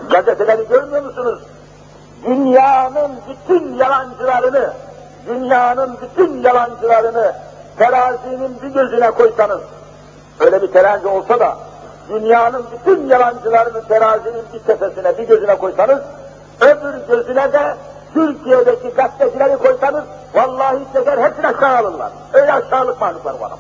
Gazeteleri 0.09 0.67
görmüyor 0.67 1.03
musunuz? 1.03 1.39
Dünyanın 2.26 3.11
bütün 3.30 3.74
yalancılarını, 3.74 4.74
dünyanın 5.28 5.97
bütün 6.01 6.41
yalancılarını 6.41 7.36
terazinin 7.78 8.61
bir 8.61 8.67
gözüne 8.67 9.11
koysanız, 9.11 9.61
öyle 10.39 10.61
bir 10.61 10.67
terazi 10.67 11.07
olsa 11.07 11.39
da, 11.39 11.57
dünyanın 12.12 12.66
bütün 12.74 13.07
yalancılarını 13.07 13.88
terazinin 13.88 14.43
bir 14.53 14.59
tepesine, 14.59 15.18
bir 15.18 15.28
gözüne 15.28 15.57
koysanız, 15.57 15.99
öbür 16.62 17.07
gözüne 17.07 17.53
de 17.53 17.76
Türkiye'deki 18.14 18.89
gazetecileri 18.89 19.57
koysanız, 19.57 20.03
vallahi 20.34 20.80
çeker 20.93 21.18
hepsini 21.18 21.47
aşağı 21.47 21.78
alırlar. 21.78 22.12
Öyle 22.34 22.53
aşağılık 22.53 23.01
mahluklar 23.01 23.39
var. 23.39 23.51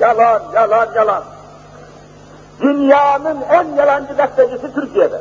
Yalan, 0.00 0.42
yalan, 0.54 0.88
yalan. 0.94 1.22
Dünyanın 2.60 3.40
en 3.50 3.74
yalancı 3.74 4.12
gazetecisi 4.14 4.74
Türkiye'de. 4.74 5.20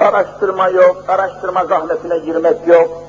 Araştırma 0.00 0.68
yok, 0.68 1.04
araştırma 1.08 1.64
zahmetine 1.64 2.18
girmek 2.18 2.66
yok. 2.66 3.03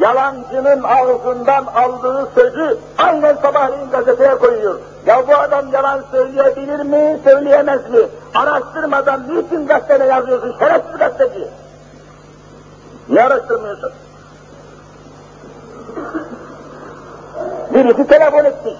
Yalancının 0.00 0.82
ağzından 0.82 1.64
aldığı 1.66 2.28
sözü 2.34 2.78
aynen 2.98 3.36
sabahleyin 3.36 3.90
gazeteye 3.90 4.34
koyuyor. 4.34 4.78
Ya 5.06 5.28
bu 5.28 5.34
adam 5.36 5.72
yalan 5.72 6.04
söyleyebilir 6.10 6.80
mi, 6.80 7.20
söyleyemez 7.24 7.90
mi? 7.90 7.98
Araştırmadan 8.34 9.22
niçin 9.28 9.66
gazetene 9.66 10.04
yazıyorsun 10.04 10.56
şerefsiz 10.58 10.98
gazeteci? 10.98 11.48
Niye 13.08 13.22
araştırmıyorsun? 13.22 13.92
Birisi 17.74 18.06
telefon 18.06 18.44
etmiş. 18.44 18.74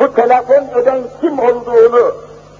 Bu 0.00 0.14
telefon 0.14 0.80
eden 0.80 1.00
kim 1.20 1.38
olduğunu 1.38 2.14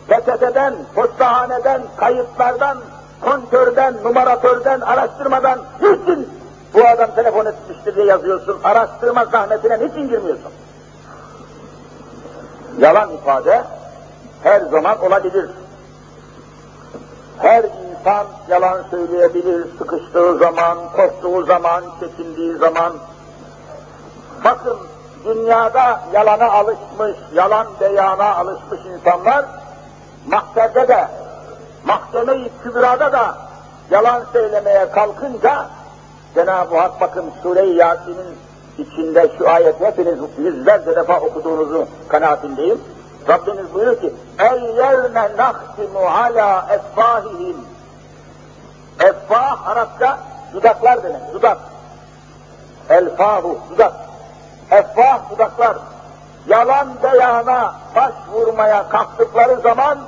PTT'den, 0.09 0.75
postahaneden, 0.95 1.83
kayıtlardan, 1.97 2.79
kontörden, 3.21 3.95
numaratörden, 4.05 4.81
araştırmadan 4.81 5.59
niçin 5.81 6.42
bu 6.75 6.89
adam 6.89 7.15
telefon 7.15 7.47
etmiştir 7.47 7.97
diye 7.97 8.07
yazıyorsun, 8.07 8.61
araştırma 8.65 9.25
zahmetine 9.25 9.75
niçin 9.79 10.09
girmiyorsun? 10.09 10.53
Yalan 12.79 13.11
ifade 13.11 13.65
her 14.43 14.61
zaman 14.61 15.03
olabilir. 15.03 15.51
Her 17.39 17.65
insan 17.65 18.27
yalan 18.49 18.85
söyleyebilir 18.91 19.67
sıkıştığı 19.79 20.39
zaman, 20.39 20.79
korktuğu 20.97 21.45
zaman, 21.45 21.85
çekindiği 22.01 22.57
zaman. 22.57 22.93
Bakın 24.45 24.79
dünyada 25.25 26.01
yalana 26.13 26.53
alışmış, 26.53 27.17
yalan 27.35 27.67
beyana 27.81 28.35
alışmış 28.35 28.81
insanlar, 28.87 29.45
mahkede 30.27 30.89
de, 30.89 31.09
mahkeme-i 31.85 32.51
kübrada 32.63 33.13
da 33.13 33.37
yalan 33.91 34.23
söylemeye 34.33 34.91
kalkınca, 34.91 35.67
Cenab-ı 36.35 36.77
Hak 36.77 37.01
bakın 37.01 37.25
Sure-i 37.43 37.75
Yasin'in 37.77 38.37
içinde 38.79 39.31
şu 39.39 39.51
ayeti 39.51 39.85
hepiniz 39.85 40.19
yüzlerce 40.39 40.97
defa 40.97 41.21
okuduğunuzu 41.21 41.87
kanaatindeyim. 42.09 42.81
Rabbimiz 43.29 43.75
buyuruyor 43.75 44.01
ki, 44.01 44.13
el 44.39 44.63
yevme 44.63 45.37
nahtimu 45.37 45.99
ala 45.99 46.67
efvahihim. 46.71 47.57
Effah 49.01 49.69
Arapça 49.69 50.19
dudaklar 50.53 51.03
demek, 51.03 51.35
dudak. 51.35 51.59
Elfahu, 52.91 53.59
dudak. 53.71 53.93
Effah 54.71 55.31
dudaklar. 55.31 55.77
Yalan 56.49 56.89
beyana 57.03 57.75
başvurmaya 57.97 58.89
kalktıkları 58.89 59.61
zaman 59.61 59.99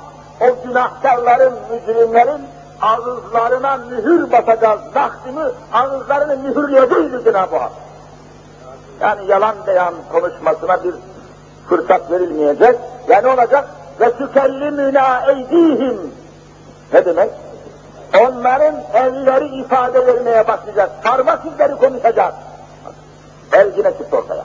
o 0.41 0.67
günahkarların, 0.67 1.53
mücrimlerin 1.71 2.41
ağızlarına 2.81 3.77
mühür 3.77 4.31
basacağız. 4.31 4.79
Nahdimi 4.95 5.43
ağızlarını 5.73 6.37
mühürleyeceğiz 6.37 7.23
Cenab-ı 7.23 7.57
Hak. 7.57 7.71
Yani 9.01 9.25
yalan 9.27 9.55
beyan 9.67 9.93
konuşmasına 10.11 10.83
bir 10.83 10.93
fırsat 11.69 12.11
verilmeyecek. 12.11 12.79
Yani 13.07 13.27
olacak? 13.27 13.69
Ve 13.99 14.11
tükellimüna 14.11 15.31
eydihim. 15.31 16.13
Ne 16.93 17.05
demek? 17.05 17.29
Onların 18.19 18.75
elleri 18.93 19.47
ifade 19.47 20.07
vermeye 20.07 20.47
başlayacak. 20.47 21.03
Parmak 21.03 21.45
izleri 21.45 21.75
konuşacak. 21.75 22.33
El 23.53 23.71
yine 23.77 23.91
çıktı 23.91 24.17
ortaya. 24.17 24.43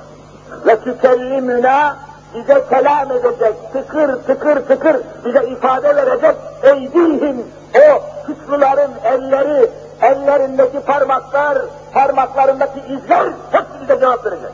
Ve 0.67 0.81
tükellimüna 0.81 1.97
bize 2.35 2.65
kelam 2.71 3.13
edecek, 3.13 3.55
tıkır 3.73 4.17
tıkır 4.23 4.67
tıkır 4.67 4.97
bize 5.25 5.47
ifade 5.49 5.97
verecek. 5.97 6.37
Eydihim, 6.63 7.47
o 7.75 8.03
suçluların 8.27 8.91
elleri, 9.05 9.71
ellerindeki 10.03 10.81
parmaklar, 10.81 11.59
parmaklarındaki 11.93 12.81
izler 12.81 13.27
hepsi 13.51 13.81
bize 13.83 14.01
cevap 14.01 14.27
verecek. 14.27 14.53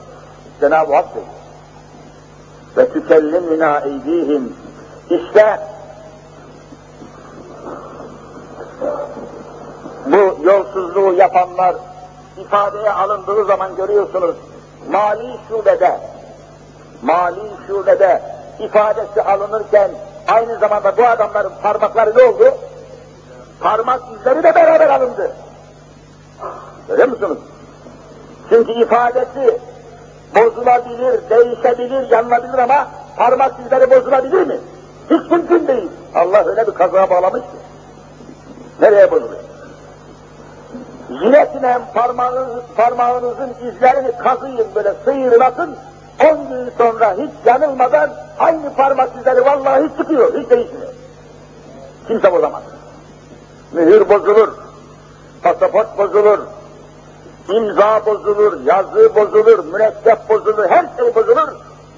Cenab-ı 0.60 0.94
Hak 0.94 1.14
diyor. 1.14 1.26
Ve 2.76 2.92
tükellimüna 2.92 3.80
eydihim. 3.80 4.56
İşte 5.10 5.60
bu 10.06 10.44
yolsuzluğu 10.44 11.12
yapanlar 11.12 11.74
ifadeye 12.38 12.92
alındığı 12.92 13.44
zaman 13.44 13.76
görüyorsunuz 13.76 14.36
mali 14.90 15.36
şubede 15.48 16.00
mali 17.02 17.40
şubede 17.66 18.22
ifadesi 18.58 19.22
alınırken 19.22 19.90
aynı 20.28 20.58
zamanda 20.58 20.96
bu 20.96 21.06
adamların 21.06 21.52
parmakları 21.62 22.18
ne 22.18 22.22
oldu? 22.22 22.54
Parmak 23.60 24.00
izleri 24.20 24.42
de 24.42 24.54
beraber 24.54 24.88
alındı. 24.88 25.32
Görüyor 26.88 27.08
musunuz? 27.08 27.38
Çünkü 28.48 28.72
ifadesi 28.72 29.60
bozulabilir, 30.36 31.30
değişebilir, 31.30 32.10
yanılabilir 32.10 32.58
ama 32.58 32.88
parmak 33.16 33.54
izleri 33.66 33.90
bozulabilir 33.90 34.46
mi? 34.46 34.58
Hiç 35.10 35.30
mümkün 35.30 35.66
değil. 35.66 35.90
Allah 36.14 36.44
öyle 36.46 36.66
bir 36.66 36.72
kazaya 36.72 37.10
bağlamış 37.10 37.40
ki. 37.40 37.46
Nereye 38.80 39.10
bozuluyor? 39.10 39.40
Jiletine 41.08 41.78
parmağınız, 41.94 42.62
parmağınızın 42.76 43.54
izlerini 43.68 44.18
kazıyın 44.18 44.66
böyle 44.74 44.92
sıyırın 45.04 45.40
on 46.24 46.48
gün 46.48 46.72
sonra 46.78 47.14
hiç 47.18 47.30
yanılmadan 47.44 48.10
aynı 48.38 48.74
parmak 48.74 49.16
izleri 49.20 49.44
vallahi 49.44 49.90
çıkıyor, 49.98 50.34
hiç 50.34 50.50
değişmiyor. 50.50 50.88
Kimse 52.08 52.32
bozamaz. 52.32 52.62
Mühür 53.72 54.08
bozulur, 54.08 54.48
pasaport 55.42 55.98
bozulur, 55.98 56.38
imza 57.48 58.06
bozulur, 58.06 58.64
yazı 58.64 59.14
bozulur, 59.14 59.64
mürekkep 59.64 60.28
bozulur, 60.28 60.68
her 60.68 60.86
şey 60.98 61.14
bozulur. 61.14 61.48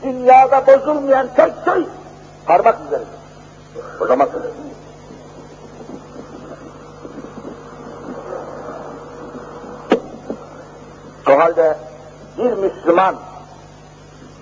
Dünyada 0.02 0.66
bozulmayan 0.66 1.28
tek 1.36 1.52
şey 1.64 1.86
parmak 2.46 2.76
izleri. 2.86 3.04
Bozamazsınız. 4.00 4.44
O 11.28 11.38
halde 11.38 11.76
bir 12.38 12.52
Müslüman 12.52 13.14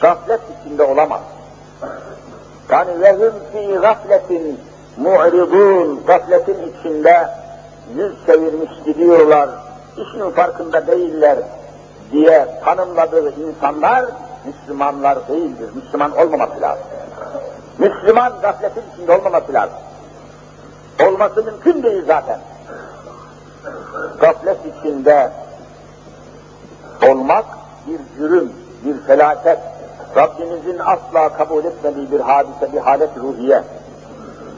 gaflet 0.01 0.41
içinde 0.61 0.83
olamaz. 0.83 1.21
Yani 2.71 3.01
vehum 3.01 3.35
fi 3.53 3.75
gafletin 3.81 4.61
mu'ridun, 4.97 6.01
gafletin 6.07 6.73
içinde 6.73 7.29
yüz 7.97 8.27
çevirmiş 8.27 8.71
gidiyorlar, 8.85 9.51
işin 9.97 10.31
farkında 10.31 10.87
değiller 10.87 11.39
diye 12.13 12.49
tanımladığı 12.65 13.35
insanlar 13.41 14.05
Müslümanlar 14.47 15.29
değildir. 15.29 15.71
Müslüman 15.75 16.19
olmaması 16.19 16.61
lazım. 16.61 16.85
Müslüman 17.79 18.33
gafletin 18.43 18.83
içinde 18.95 19.13
olmaması 19.13 19.53
lazım. 19.53 19.77
Olması 21.09 21.45
mümkün 21.45 21.83
değil 21.83 22.03
zaten. 22.07 22.41
Gaflet 24.21 24.59
içinde 24.67 25.31
olmak 27.11 27.45
bir 27.87 28.01
cürüm, 28.19 28.53
bir 28.85 29.07
felaket, 29.07 29.59
Rabbimizin 30.17 30.79
asla 30.79 31.29
kabul 31.29 31.65
etmediği 31.65 32.11
bir 32.11 32.21
hadise, 32.21 32.73
bir 32.73 32.79
halet 32.79 33.11
ruhiye. 33.17 33.63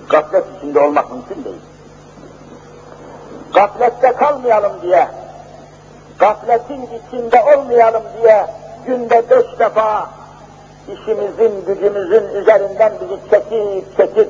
Gaflet 0.09 0.45
içinde 0.59 0.81
olmak 0.81 1.11
mümkün 1.11 1.45
değil. 1.45 1.61
Gaflette 3.55 4.13
kalmayalım 4.13 4.73
diye, 4.83 5.09
gafletin 6.19 6.83
içinde 6.83 7.43
olmayalım 7.57 8.03
diye 8.23 8.47
günde 8.87 9.31
beş 9.31 9.59
defa 9.59 10.11
işimizin, 10.89 11.65
gücümüzün 11.67 12.29
üzerinden 12.35 12.93
bizi 13.01 13.31
çekip 13.31 13.97
çekip 13.97 14.29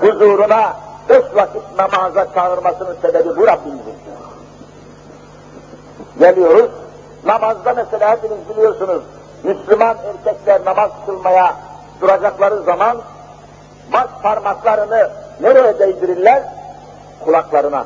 huzuruna 0.00 0.76
beş 1.08 1.24
vakit 1.34 1.62
namaza 1.78 2.32
çağırmasının 2.34 2.96
sebebi 3.02 3.36
bu 3.36 3.46
Rabbimizin. 3.46 3.96
Geliyoruz, 6.18 6.70
namazda 7.24 7.74
mesela 7.74 8.10
hepiniz 8.10 8.48
biliyorsunuz, 8.48 9.02
Müslüman 9.42 9.96
erkekler 10.08 10.64
namaz 10.64 10.90
kılmaya 11.06 11.54
duracakları 12.00 12.62
zaman 12.62 12.96
baş 13.92 14.06
parmaklarını 14.22 15.10
nereye 15.40 15.78
değdirirler? 15.78 16.42
Kulaklarına. 17.24 17.84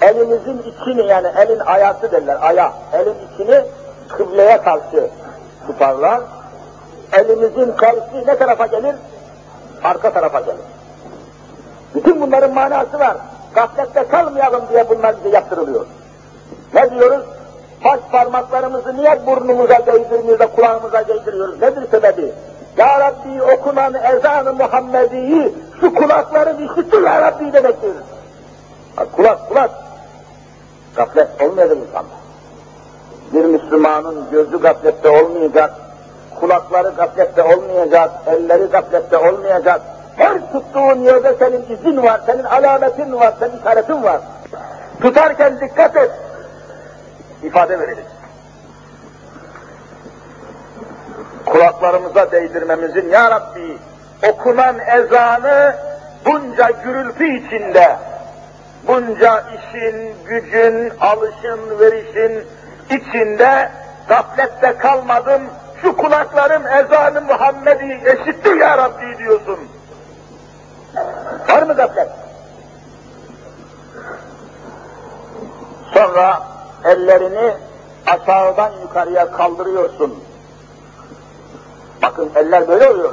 Elinizin 0.00 0.58
içini 0.58 1.06
yani 1.06 1.28
elin 1.38 1.58
ayası 1.58 2.12
derler, 2.12 2.38
aya, 2.40 2.72
elin 2.92 3.14
içini 3.34 3.64
kıbleye 4.08 4.62
karşı 4.62 5.10
tutarlar. 5.66 6.20
Elimizin 7.12 7.72
tersi 7.80 8.26
ne 8.26 8.38
tarafa 8.38 8.66
gelir? 8.66 8.94
Arka 9.84 10.12
tarafa 10.12 10.40
gelir. 10.40 10.64
Bütün 11.94 12.20
bunların 12.20 12.54
manası 12.54 12.98
var. 12.98 13.16
Gaflette 13.54 14.08
kalmayalım 14.08 14.62
diye 14.72 14.88
bunlar 14.88 15.16
bize 15.16 15.28
yaptırılıyor. 15.28 15.86
Ne 16.74 16.90
diyoruz? 16.90 17.24
Baş 17.84 18.00
parmaklarımızı 18.12 18.96
niye 18.96 19.26
burnumuza 19.26 19.86
değdirmiyoruz 19.86 20.38
da 20.38 20.46
kulağımıza 20.46 21.08
değdiriyoruz? 21.08 21.60
Nedir 21.62 21.82
sebebi? 21.90 22.32
Ya 22.76 23.00
Rabbi 23.00 23.42
okunan 23.42 23.94
ezan-ı 23.94 24.52
Muhammedi'yi 24.52 25.54
şu 25.80 25.94
kulakların 25.94 26.68
işitti 26.68 26.96
Ya 26.96 27.22
Rabbi 27.22 27.52
demektir. 27.52 27.92
Ha, 28.96 29.04
kulak 29.16 29.48
kulak. 29.48 29.70
Gaflet 30.96 31.42
olmayacak 31.42 31.76
insanda. 31.76 32.20
Bir 33.32 33.44
Müslümanın 33.44 34.24
gözü 34.32 34.60
gaflette 34.60 35.08
olmayacak, 35.08 35.74
kulakları 36.40 36.88
gaflette 36.88 37.42
olmayacak, 37.42 38.10
elleri 38.26 38.64
gaflette 38.64 39.16
olmayacak. 39.16 39.80
Her 40.16 40.52
tuttuğun 40.52 41.00
yerde 41.00 41.34
senin 41.38 41.76
izin 41.76 42.02
var, 42.02 42.20
senin 42.26 42.44
alametin 42.44 43.12
var, 43.12 43.34
senin 43.40 43.60
işaretin 43.60 44.02
var. 44.02 44.20
Tutarken 45.02 45.60
dikkat 45.60 45.96
et, 45.96 46.10
ifade 47.42 47.78
verecek. 47.78 48.04
Kulaklarımıza 51.46 52.32
değdirmemizin 52.32 53.08
Ya 53.08 53.30
Rabbi 53.30 53.78
okunan 54.28 54.78
ezanı 54.78 55.76
bunca 56.26 56.70
gürültü 56.70 57.24
içinde, 57.24 57.96
bunca 58.88 59.40
işin, 59.40 60.14
gücün, 60.24 60.92
alışın, 61.00 61.80
verişin 61.80 62.46
içinde 62.90 63.70
gaflette 64.08 64.76
kalmadım, 64.78 65.42
şu 65.82 65.96
kulaklarım 65.96 66.66
ezanı 66.66 67.20
Muhammed'i 67.20 68.00
eşitti 68.08 68.48
Ya 68.48 68.78
Rabbi 68.78 69.18
diyorsun. 69.18 69.58
Var 71.48 71.62
mı 71.62 71.74
gaflet? 71.74 72.08
Sonra 75.94 76.42
ellerini 76.84 77.54
aşağıdan 78.06 78.70
yukarıya 78.82 79.32
kaldırıyorsun. 79.32 80.24
Bakın 82.02 82.30
eller 82.34 82.68
böyle 82.68 82.90
oluyor. 82.90 83.12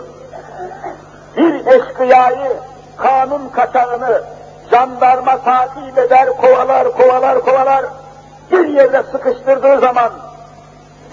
Bir 1.38 1.66
eşkıyayı, 1.66 2.54
kanun 2.98 3.50
kaçağını 3.50 4.24
jandarma 4.72 5.38
takip 5.42 5.98
eder, 5.98 6.30
kovalar, 6.42 6.92
kovalar, 6.92 7.42
kovalar. 7.42 7.86
Bir 8.52 8.68
yerde 8.68 9.04
sıkıştırdığı 9.04 9.80
zaman, 9.80 10.12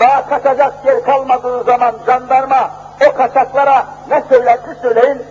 daha 0.00 0.28
kaçacak 0.28 0.74
yer 0.86 1.04
kalmadığı 1.04 1.64
zaman 1.64 1.94
jandarma 2.06 2.70
o 3.10 3.14
kaçaklara 3.14 3.86
ne 4.08 4.22
söyler, 4.28 4.58
siz 4.68 4.78
söyleyin? 4.78 5.22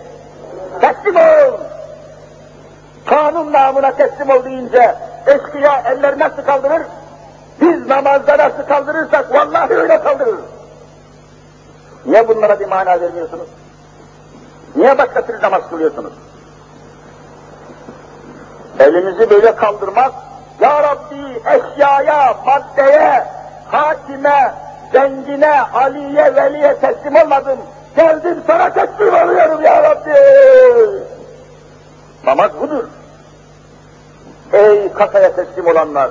Teslim 0.80 1.16
ol! 1.16 1.58
Kanun 3.06 3.52
namına 3.52 3.90
teslim 3.90 4.30
ol 4.30 4.44
deyince 4.44 4.94
eşkıya 5.26 5.82
eller 5.86 6.18
nasıl 6.18 6.42
kaldırır? 6.42 6.82
Biz 7.60 7.86
namazda 7.86 8.38
nasıl 8.38 8.62
kaldırırsak 8.68 9.34
vallahi 9.34 9.74
öyle 9.74 10.00
kaldırır. 10.02 10.34
Niye 12.06 12.28
bunlara 12.28 12.60
bir 12.60 12.66
mana 12.66 13.00
vermiyorsunuz? 13.00 13.48
Niye 14.76 14.98
başka 14.98 15.26
türlü 15.26 15.42
namaz 15.42 15.62
kılıyorsunuz? 15.70 16.12
Elinizi 18.78 19.30
böyle 19.30 19.56
kaldırmak, 19.56 20.12
Ya 20.60 20.82
Rabbi 20.82 21.40
eşyaya, 21.46 22.36
maddeye, 22.46 23.24
hakime, 23.70 24.54
zengine, 24.92 25.60
Ali'ye, 25.60 26.34
Veli'ye 26.34 26.76
teslim 26.80 27.16
olmadım. 27.16 27.58
Geldim 27.96 28.42
sana 28.46 28.72
teslim 28.72 29.14
oluyorum 29.14 29.62
Ya 29.62 29.82
Rabbi. 29.82 30.14
Namaz 32.24 32.50
budur. 32.60 32.84
Ey 34.52 34.92
kasaya 34.92 35.34
teslim 35.36 35.66
olanlar, 35.66 36.10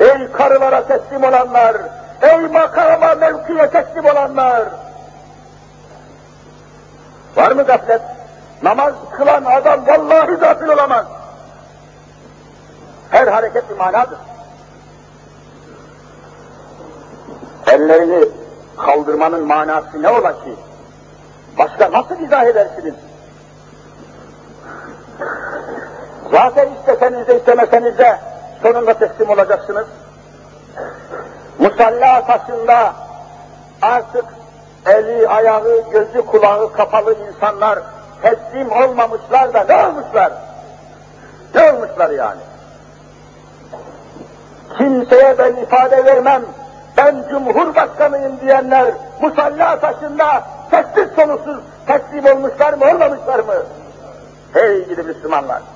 ey 0.00 0.32
karılara 0.32 0.86
teslim 0.86 1.24
olanlar, 1.24 1.76
ey 2.22 2.38
makama 2.38 3.14
mevkiye 3.14 3.70
teslim 3.70 4.04
olanlar. 4.04 4.64
Var 7.36 7.52
mı 7.52 7.62
gaflet? 7.62 8.02
Namaz 8.62 8.94
kılan 9.12 9.44
adam 9.44 9.86
vallahi 9.86 10.34
gafil 10.34 10.68
olamaz. 10.68 11.06
Her 13.10 13.26
hareket 13.26 13.70
bir 13.70 13.76
manadır. 13.76 14.18
Ellerini 17.66 18.28
kaldırmanın 18.76 19.46
manası 19.46 20.02
ne 20.02 20.08
ola 20.08 20.32
ki? 20.32 20.56
Başka 21.58 21.92
nasıl 21.92 22.20
izah 22.20 22.44
edersiniz? 22.44 22.94
Zaten 26.32 26.68
isteseniz 26.80 27.28
de 27.28 27.36
istemeseniz 27.36 27.98
de 27.98 28.18
sonunda 28.64 28.94
teslim 28.94 29.30
olacaksınız. 29.30 29.86
Musalla 31.58 32.26
taşında 32.26 32.92
artık 33.82 34.24
eli, 34.86 35.28
ayağı, 35.28 35.90
gözü, 35.92 36.26
kulağı 36.26 36.72
kapalı 36.72 37.16
insanlar 37.28 37.78
teslim 38.22 38.72
olmamışlar 38.72 39.54
da 39.54 39.64
ne 39.64 39.86
olmuşlar? 39.86 40.32
Ne 41.54 41.72
olmuşlar 41.72 42.10
yani? 42.10 42.40
Kimseye 44.78 45.38
ben 45.38 45.56
ifade 45.56 46.04
vermem, 46.04 46.42
ben 46.96 47.24
cumhurbaşkanıyım 47.30 48.40
diyenler 48.40 48.94
musalla 49.20 49.80
taşında 49.80 50.42
sessiz 50.70 51.08
solusuz 51.16 51.60
teslim 51.86 52.36
olmuşlar 52.36 52.72
mı, 52.72 52.84
olmamışlar 52.84 53.38
mı? 53.38 53.54
Hey 54.52 54.88
gidi 54.88 55.02
Müslümanlar! 55.02 55.73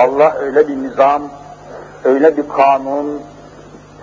Allah 0.00 0.34
öyle 0.40 0.68
bir 0.68 0.76
nizam, 0.76 1.22
öyle 2.04 2.36
bir 2.36 2.48
kanun 2.48 3.22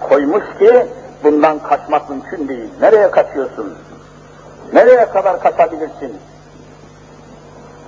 koymuş 0.09 0.43
ki 0.59 0.87
bundan 1.23 1.59
kaçmak 1.59 2.09
mümkün 2.09 2.47
değil. 2.47 2.69
Nereye 2.81 3.11
kaçıyorsun? 3.11 3.77
Nereye 4.73 5.09
kadar 5.09 5.39
kaçabilirsin? 5.39 6.17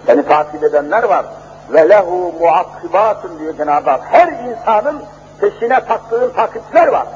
Seni 0.06 0.26
takip 0.26 0.64
edenler 0.64 1.04
var. 1.04 1.26
Ve 1.70 1.90
lehu 1.90 2.34
muakkibatun 2.40 3.40
diyor 3.40 3.58
Cenab-ı 3.58 3.90
Hak. 3.90 4.02
Her 4.12 4.28
insanın 4.28 5.02
peşine 5.42 5.86
taktığın 5.86 6.30
takipçiler 6.30 6.88
var. 6.88 7.08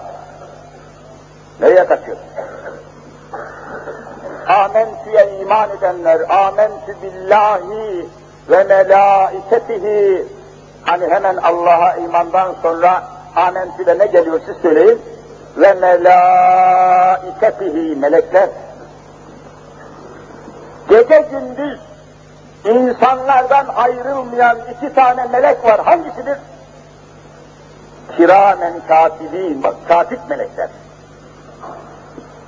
Nereye 1.60 1.86
kaçıyorsun? 1.86 2.28
Amentü'ye 4.48 5.40
iman 5.42 5.70
edenler, 5.70 6.22
amentü 6.30 6.96
billahi 7.04 8.08
ve 8.50 8.64
melaiketihi 8.64 10.26
Hani 10.86 11.08
hemen 11.08 11.38
Allah'a 11.38 11.96
imandan 11.96 12.56
sonra 12.62 13.04
amentü'de 13.36 13.98
ne 13.98 14.06
geliyor 14.06 14.42
siz 14.46 14.56
söyleyin. 14.62 15.02
Ve 15.58 15.74
melaiketihi 15.74 17.96
melekler. 17.96 18.50
Gece 20.90 21.26
gündüz 21.32 21.80
insanlardan 22.66 23.68
ayrılmayan 23.76 24.58
iki 24.76 24.94
tane 24.94 25.26
melek 25.26 25.66
var. 25.66 25.86
Hangisidir? 25.86 26.38
Kiramen 28.18 28.74
katibin, 28.88 29.64
bak 29.64 29.76
katip 29.88 30.20
melekler. 30.30 30.70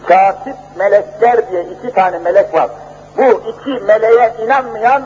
Katip 0.07 0.55
melekler 0.77 1.51
diye 1.51 1.63
iki 1.63 1.93
tane 1.93 2.19
melek 2.19 2.53
var. 2.53 2.69
Bu 3.17 3.23
iki 3.23 3.83
meleğe 3.83 4.35
inanmayan 4.45 5.03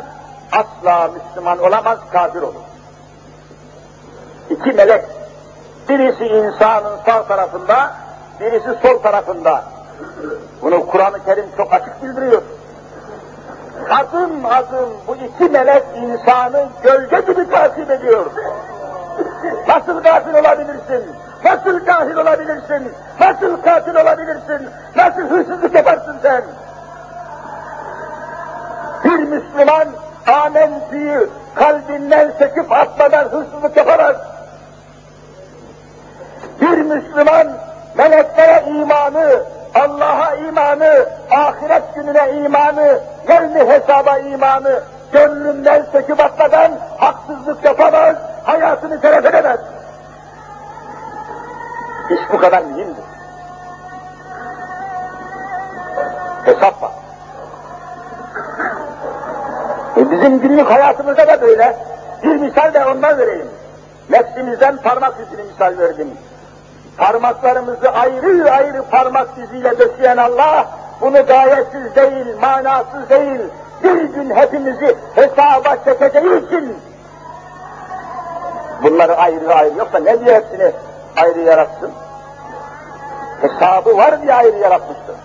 asla 0.51 1.07
Müslüman 1.07 1.59
olamaz, 1.59 1.99
kafir 2.11 2.41
olur. 2.41 2.61
İki 4.50 4.72
melek. 4.72 5.06
Birisi 5.89 6.26
insanın 6.26 6.97
sağ 7.06 7.24
tarafında, 7.28 7.91
birisi 8.39 8.70
sol 8.82 9.00
tarafında. 9.00 9.64
Bunu 10.62 10.88
Kur'an-ı 10.88 11.26
Kerim 11.26 11.45
çok 11.58 11.74
açık 11.74 12.04
bildiriyor. 12.04 12.41
Adım 13.89 14.45
adım 14.45 14.89
bu 15.08 15.16
iki 15.16 15.52
melek 15.52 15.84
insanı 15.95 16.68
gölge 16.84 17.20
gibi 17.20 17.50
takip 17.50 17.91
ediyor. 17.91 18.26
Nasıl 19.68 20.04
gafil 20.04 20.34
olabilirsin? 20.34 21.06
Nasıl 21.45 21.86
cahil 21.86 22.16
olabilirsin? 22.16 22.91
Nasıl 23.20 23.62
katil 23.62 23.95
olabilirsin? 23.95 24.70
Nasıl 24.95 25.22
hırsızlık 25.22 25.76
yaparsın 25.76 26.16
sen? 26.22 26.43
Bir 29.04 29.20
Müslüman 29.24 29.88
amentüyü 30.28 31.30
kalbinden 31.56 32.32
söküp 32.39 32.72
atmadan 32.72 33.24
hırsızlık 33.24 33.78
yapamaz. 33.78 34.16
Bir 36.62 36.78
Müslüman 36.78 37.47
meleklere 37.97 38.64
imanı, 38.68 39.43
Allah'a 39.76 40.36
imanı, 40.36 41.05
ahiret 41.32 41.95
gününe 41.95 42.32
imanı, 42.32 42.99
yevmi 43.30 43.70
hesaba 43.70 44.18
imanı 44.18 44.84
gönlünden 45.12 45.86
söküp 45.91 46.20
atmadan 46.20 46.72
haksızlık 46.97 47.66
yapamaz, 47.66 48.16
hayatını 48.43 49.01
telef 49.01 49.26
edemez. 49.26 49.60
İş 52.10 52.20
bu 52.34 52.38
kadar 52.38 52.62
mühimdir. 52.62 53.03
Hesap 56.45 56.82
var. 56.82 56.91
E 59.97 60.12
bizim 60.12 60.39
günlük 60.39 60.72
hayatımızda 60.72 61.28
da 61.28 61.41
böyle. 61.41 61.78
Bir 62.24 62.36
misal 62.36 62.74
de 62.74 62.86
ondan 62.86 63.18
vereyim. 63.18 63.49
Nefsimizden 64.10 64.78
parmak 64.78 65.14
izini 65.20 65.43
misal 65.43 65.78
verdim. 65.78 66.07
Parmaklarımızı 67.00 67.89
ayrı 67.89 68.52
ayrı 68.52 68.84
parmak 68.91 69.28
iziyle 69.38 69.80
döşeyen 69.80 70.18
Allah, 70.18 70.68
bunu 71.02 71.26
gayetsiz 71.26 71.95
değil, 71.95 72.36
manasız 72.41 73.10
değil, 73.10 73.39
bir 73.84 74.02
gün 74.02 74.30
hepimizi 74.30 74.95
hesaba 75.16 75.76
çekeceği 75.86 76.47
için 76.47 76.78
bunları 78.84 79.18
ayrı 79.18 79.54
ayrı, 79.54 79.78
yoksa 79.78 80.00
ne 80.00 80.26
diye 80.26 80.36
hepsini 80.36 80.72
ayrı 81.18 81.39
yaratsın? 81.39 81.91
Hesabı 83.41 83.97
var 83.97 84.22
diye 84.22 84.34
ayrı 84.34 84.58
yaratmıştır. 84.58 85.16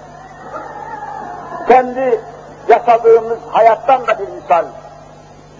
Kendi 1.68 2.20
yaşadığımız 2.68 3.38
hayattan 3.50 4.06
da 4.06 4.18
bir 4.18 4.28
misal 4.28 4.64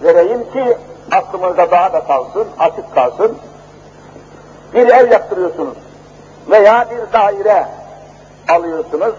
vereyim 0.03 0.51
ki 0.51 0.77
aklımızda 1.11 1.71
daha 1.71 1.93
da 1.93 2.03
kalsın, 2.03 2.47
açık 2.59 2.95
kalsın. 2.95 3.37
Bir 4.73 4.87
ev 4.87 5.11
yaptırıyorsunuz 5.11 5.84
veya 6.49 6.85
bir 6.89 7.13
daire 7.13 7.67
alıyorsunuz. 8.49 9.15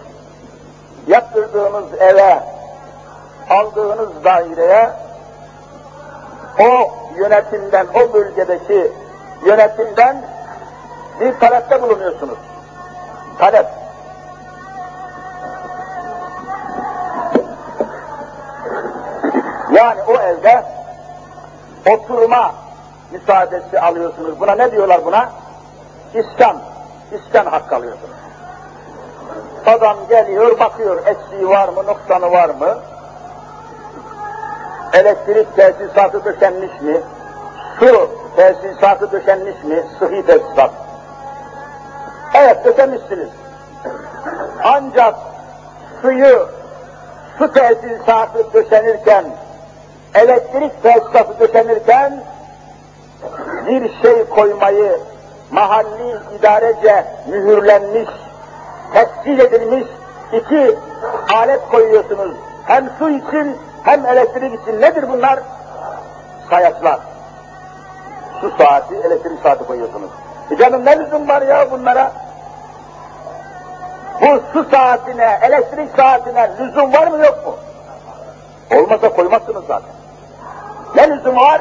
Yaptırdığınız 1.06 2.00
eve, 2.00 2.40
aldığınız 3.50 4.24
daireye 4.24 4.90
o 6.60 6.94
yönetimden, 7.16 7.86
o 7.94 8.12
bölgedeki 8.12 8.92
yönetimden 9.46 10.22
bir 11.20 11.40
talepte 11.40 11.82
bulunuyorsunuz. 11.82 12.38
Talep. 13.38 13.66
Yani 19.72 20.02
o 20.02 20.12
evde 20.12 20.64
oturma 21.90 22.54
müsaadesi 23.10 23.80
alıyorsunuz. 23.80 24.40
Buna 24.40 24.54
ne 24.54 24.72
diyorlar 24.72 25.04
buna? 25.04 25.28
İskan. 26.14 26.56
İskan 27.12 27.46
hakkı 27.46 27.76
alıyorsunuz. 27.76 28.16
Adam 29.66 29.96
geliyor, 30.08 30.58
bakıyor 30.58 31.06
eksiği 31.06 31.48
var 31.48 31.68
mı, 31.68 31.86
noksanı 31.86 32.30
var 32.32 32.48
mı? 32.48 32.78
Elektrik 34.92 35.56
tesisatı 35.56 36.24
döşenmiş 36.24 36.80
mi? 36.80 37.00
Su 37.78 38.10
tesisatı 38.36 39.12
döşenmiş 39.12 39.64
mi? 39.64 39.84
Sıhhi 39.98 40.26
tesisat. 40.26 40.70
Evet, 42.34 42.64
döşenmişsiniz. 42.64 43.28
Ancak 44.64 45.14
suyu, 46.02 46.48
su 47.38 47.52
tesisatı 47.52 48.52
döşenirken, 48.52 49.24
elektrik 50.14 50.82
tesisatı 50.82 51.40
döşenirken 51.40 52.22
bir 53.66 54.02
şey 54.02 54.28
koymayı 54.28 55.00
mahalli 55.50 56.16
idarece 56.38 57.04
mühürlenmiş, 57.26 58.08
tescil 58.92 59.38
edilmiş 59.38 59.84
iki 60.32 60.78
alet 61.34 61.68
koyuyorsunuz. 61.70 62.36
Hem 62.64 62.90
su 62.98 63.10
için 63.10 63.56
hem 63.82 64.06
elektrik 64.06 64.62
için. 64.62 64.80
Nedir 64.80 65.08
bunlar? 65.08 65.38
Sayaçlar. 66.50 66.98
Su 68.40 68.50
saati, 68.58 68.94
elektrik 68.94 69.38
saati 69.42 69.64
koyuyorsunuz. 69.66 70.10
E 70.50 70.56
canım 70.56 70.84
ne 70.84 70.98
lüzum 70.98 71.28
var 71.28 71.42
ya 71.42 71.70
bunlara? 71.70 72.12
Bu 74.20 74.42
su 74.52 74.70
saatine, 74.70 75.38
elektrik 75.42 75.96
saatine 75.96 76.50
lüzum 76.60 76.92
var 76.92 77.06
mı 77.06 77.18
yok 77.18 77.46
mu? 77.46 77.54
Olmasa 78.78 79.08
koymazsınız 79.08 79.64
zaten. 79.68 79.90
Ne 80.96 81.10
lüzum 81.10 81.36
var? 81.36 81.60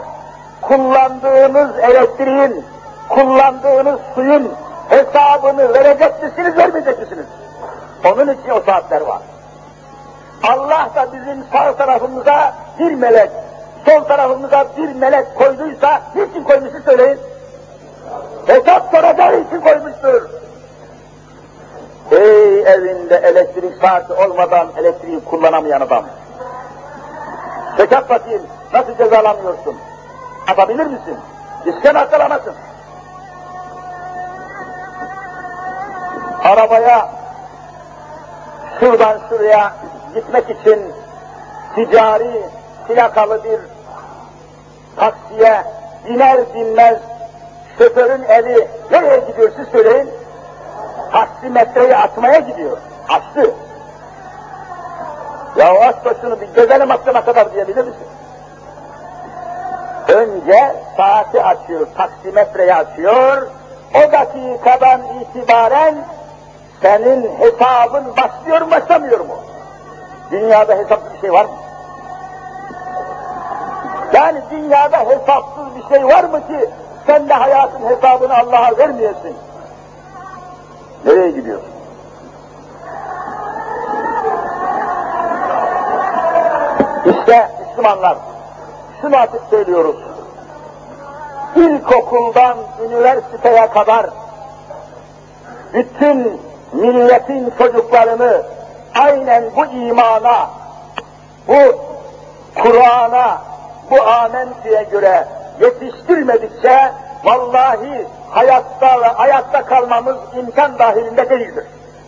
Kullandığınız 0.61 1.79
elektriğin, 1.79 2.65
kullandığınız 3.09 3.99
suyun 4.15 4.51
hesabını 4.89 5.73
verecek 5.73 6.23
misiniz, 6.23 6.57
vermeyecek 6.57 6.99
misiniz? 6.99 7.25
Onun 8.05 8.33
için 8.33 8.49
o 8.49 8.61
saatler 8.65 9.01
var. 9.01 9.21
Allah 10.43 10.89
da 10.95 11.13
bizim 11.13 11.43
sağ 11.51 11.75
tarafımıza 11.75 12.53
bir 12.79 12.91
melek, 12.91 13.31
sol 13.85 14.03
tarafımıza 14.03 14.65
bir 14.77 14.95
melek 14.95 15.35
koyduysa, 15.35 16.01
niçin 16.15 16.43
koymuştu 16.43 16.81
söyleyin? 16.85 17.19
Hesap 18.47 18.91
soracağı 18.91 19.39
için 19.39 19.61
koymuştur. 19.61 20.29
Ey 22.11 22.61
evinde 22.61 23.15
elektrik 23.15 23.81
saati 23.81 24.13
olmadan 24.13 24.67
elektriği 24.77 25.19
kullanamayan 25.19 25.81
adam. 25.81 26.05
Çek 27.77 27.91
bakayım, 27.91 28.41
nasıl 28.73 28.97
cezalanmıyorsun? 28.97 29.75
Atabilir 30.47 30.85
misin? 30.85 31.17
İsken 31.65 31.95
atlamasın. 31.95 32.53
Arabaya 36.45 37.09
şuradan 38.79 39.19
şuraya 39.29 39.73
gitmek 40.13 40.49
için 40.49 40.93
ticari 41.75 42.41
plakalı 42.87 43.43
bir 43.43 43.59
taksiye 44.95 45.63
biner 46.07 46.53
binmez 46.53 46.97
şoförün 47.77 48.23
eli 48.23 48.67
nereye 48.91 49.19
gidiyor 49.19 49.51
siz 49.57 49.67
söyleyin? 49.67 50.09
Taksimetreyi 51.11 51.95
açmaya 51.95 52.39
gidiyor. 52.39 52.77
Açtı. 53.09 53.53
Ya 55.57 55.79
aç 55.79 56.05
da 56.05 56.13
şunu 56.21 56.41
bir 56.41 56.47
gezelim 56.47 56.91
akşama 56.91 57.25
kadar 57.25 57.53
diyebilir 57.53 57.83
misin? 57.83 58.07
Önce 60.07 60.75
saati 60.97 61.43
açıyor, 61.43 61.87
taksimetreyi 61.97 62.75
açıyor, 62.75 63.47
o 63.93 64.11
dakikadan 64.11 65.01
itibaren 65.21 65.95
senin 66.81 67.29
hesabın 67.39 68.05
başlıyor 68.17 68.61
mu 68.61 68.71
başlamıyor 68.71 69.19
mu? 69.19 69.35
Dünyada 70.31 70.75
hesaplı 70.75 71.13
bir 71.13 71.21
şey 71.21 71.33
var 71.33 71.45
mı? 71.45 71.51
Yani 74.13 74.41
dünyada 74.51 74.97
hesapsız 74.97 75.65
bir 75.75 75.95
şey 75.95 76.05
var 76.05 76.23
mı 76.23 76.47
ki 76.47 76.69
sen 77.07 77.29
de 77.29 77.33
hayatın 77.33 77.85
hesabını 77.89 78.37
Allah'a 78.37 78.77
vermiyorsun? 78.77 79.33
Nereye 81.05 81.31
gidiyorsun? 81.31 81.69
İşte 87.05 87.51
Müslümanlar, 87.67 88.17
şunu 89.01 89.17
açık 89.17 89.41
söylüyoruz. 89.49 89.95
İlkokuldan 91.55 92.57
üniversiteye 92.85 93.67
kadar 93.69 94.09
bütün 95.73 96.41
milletin 96.75 97.53
çocuklarını 97.57 98.43
aynen 98.95 99.43
bu 99.55 99.65
imana, 99.65 100.49
bu 101.47 101.79
Kur'an'a, 102.55 103.41
bu 103.91 104.01
amentüye 104.01 104.83
göre 104.83 105.27
yetiştirmedikçe 105.61 106.91
vallahi 107.23 108.05
hayatta 108.29 108.87
ayakta 109.17 109.65
kalmamız 109.65 110.17
imkan 110.37 110.79
dahilinde 110.79 111.29
değildir. 111.29 111.65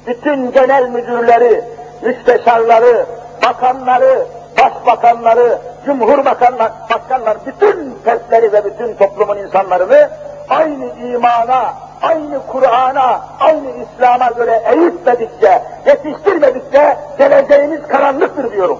Bütün 0.08 0.52
genel 0.52 0.90
müdürleri, 0.90 1.64
müsteşarları, 2.02 3.06
bakanları, 3.46 4.26
başbakanları, 4.60 5.60
cumhurbaşkanları, 5.86 6.72
başkanlar, 6.90 7.38
bütün 7.46 7.98
fertleri 8.06 8.54
ve 8.54 8.66
bütün 8.66 8.96
toplumun 8.96 9.38
insanlarını 9.38 10.10
aynı 10.50 10.86
imana, 10.86 11.74
aynı 12.02 12.48
Kur'an'a, 12.48 13.26
aynı 13.40 13.68
İslam'a 13.70 14.28
göre 14.28 14.64
eğitmedikçe, 14.76 15.64
yetiştirmedikçe 15.86 16.98
geleceğimiz 17.18 17.88
karanlıktır 17.88 18.52
diyorum. 18.52 18.80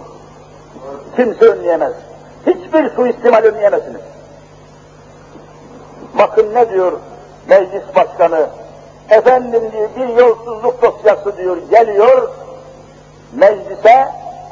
Kimse 1.16 1.46
önleyemez. 1.46 1.94
Hiçbir 2.46 2.90
suistimal 2.90 3.44
önleyemezsiniz. 3.44 4.02
Bakın 6.18 6.54
ne 6.54 6.70
diyor 6.70 6.92
meclis 7.50 7.96
başkanı, 7.96 8.48
efendim 9.10 9.72
diyor 9.72 9.90
bir 9.98 10.08
yolsuzluk 10.22 10.82
dosyası 10.82 11.38
diyor 11.38 11.58
geliyor 11.72 12.30
meclise, 13.34 14.08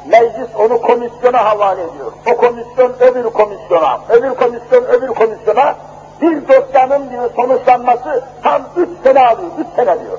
meclis 0.06 0.48
onu 0.58 0.80
komisyona 0.80 1.44
havale 1.44 1.82
ediyor. 1.82 2.12
O 2.26 2.36
komisyon 2.36 2.92
öbür 3.00 3.24
komisyona, 3.24 4.00
öbür 4.08 4.34
komisyon 4.34 4.84
öbür 4.84 5.08
komisyona 5.08 5.74
bir 6.20 6.48
dosyanın 6.48 7.10
diyor 7.10 7.30
sonuçlanması 7.36 8.24
tam 8.42 8.62
üç 8.76 8.88
sene 9.04 9.26
alıyor, 9.26 9.50
üç 9.58 9.66
sene 9.76 10.00
diyor. 10.00 10.18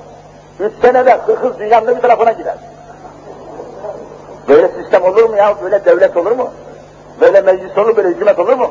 Üç 0.60 0.72
senede 0.82 1.12
hırkız 1.12 1.58
dünyanın 1.58 1.96
bir 1.96 2.02
tarafına 2.02 2.32
gider. 2.32 2.54
Böyle 4.48 4.68
sistem 4.68 5.04
olur 5.04 5.30
mu 5.30 5.36
ya? 5.36 5.54
Böyle 5.62 5.84
devlet 5.84 6.16
olur 6.16 6.32
mu? 6.32 6.50
Böyle 7.20 7.40
meclis 7.40 7.78
olur, 7.78 7.96
böyle 7.96 8.08
hükümet 8.08 8.38
olur 8.38 8.56
mu? 8.56 8.70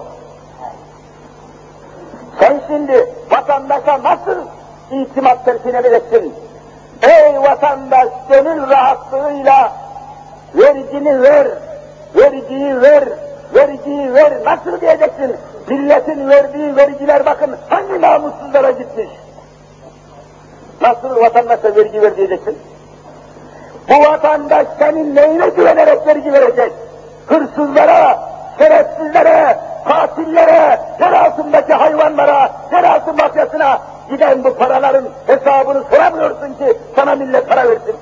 Sen 2.39 2.61
şimdi 2.67 3.13
vatandaşa 3.31 4.03
nasıl 4.03 4.37
itimat 4.91 5.45
telkin 5.45 5.73
edeceksin? 5.73 6.33
Ey 7.01 7.41
vatandaş 7.41 8.07
gönül 8.29 8.69
rahatlığıyla 8.69 9.71
vergini 10.55 11.21
ver, 11.21 11.47
vergiyi 12.15 12.81
ver, 12.81 13.03
vergiyi 13.55 14.13
ver, 14.13 14.33
nasıl 14.45 14.81
diyeceksin? 14.81 15.35
Milletin 15.67 16.29
verdiği 16.29 16.75
vergiler 16.75 17.25
bakın 17.25 17.55
hangi 17.69 18.01
namussuzlara 18.01 18.71
gitmiş? 18.71 19.09
Nasıl 20.81 21.15
vatandaşa 21.15 21.75
vergi 21.75 22.01
ver 22.01 22.17
diyeceksin? 22.17 22.57
Bu 23.89 23.93
vatandaş 23.93 24.67
senin 24.79 25.15
neyine 25.15 25.49
güvenerek 25.49 26.07
vergi 26.07 26.33
verecek? 26.33 26.71
Hırsızlara, 27.27 28.19
şerefsizlere, 28.57 29.57
katillere, 29.87 30.79
yer 30.99 31.11
altındaki 31.13 31.73
hayvanlara, 31.73 32.51
yer 32.71 32.83
altı 32.83 33.13
mafyasına 33.13 33.81
giden 34.09 34.43
bu 34.43 34.53
paraların 34.53 35.03
hesabını 35.27 35.83
soramıyorsun 35.89 36.53
ki 36.53 36.77
sana 36.95 37.15
millet 37.15 37.49
para 37.49 37.69
versin. 37.69 37.95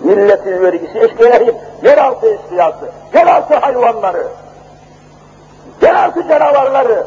Milletin 0.00 0.62
vergisi 0.62 0.98
eşkıyaları, 0.98 1.54
yeraltı 1.82 2.34
eşkıyası, 2.34 2.90
yeraltı 3.14 3.54
hayvanları, 3.54 4.26
yeraltı 5.82 6.28
canavarları. 6.28 7.06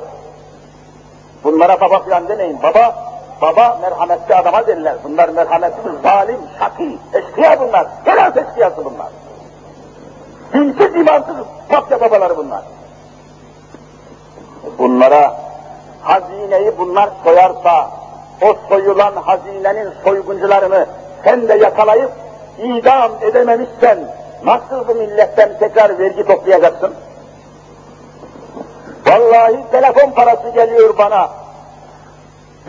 Bunlara 1.43 1.81
baba 1.81 1.99
filan 1.99 2.29
demeyin. 2.29 2.59
Baba, 2.63 2.95
baba 3.41 3.79
merhametli 3.81 4.35
adama 4.35 4.67
derler. 4.67 4.95
Bunlar 5.03 5.29
merhametli, 5.29 5.91
zalim, 6.03 6.39
şaki, 6.59 6.97
eşkıya 7.13 7.59
bunlar. 7.59 7.87
Yeraltı 8.05 8.45
eşkıyası 8.49 8.85
bunlar. 8.85 9.07
Dinsiz, 10.53 10.95
imansız 10.95 11.35
mafya 11.71 12.01
babaları 12.01 12.37
bunlar. 12.37 12.61
Bunlara 14.77 15.35
hazineyi 16.01 16.77
bunlar 16.77 17.09
soyarsa, 17.23 17.89
o 18.41 18.55
soyulan 18.69 19.15
hazinenin 19.15 19.93
soyguncularını 20.03 20.85
sen 21.23 21.47
de 21.47 21.53
yakalayıp 21.53 22.11
idam 22.63 23.11
edememişsen 23.21 23.99
nasıl 24.45 24.87
bu 24.87 24.95
milletten 24.95 25.59
tekrar 25.59 25.99
vergi 25.99 26.25
toplayacaksın? 26.25 26.93
Vallahi 29.07 29.57
telefon 29.71 30.11
parası 30.11 30.49
geliyor 30.49 30.97
bana. 30.97 31.29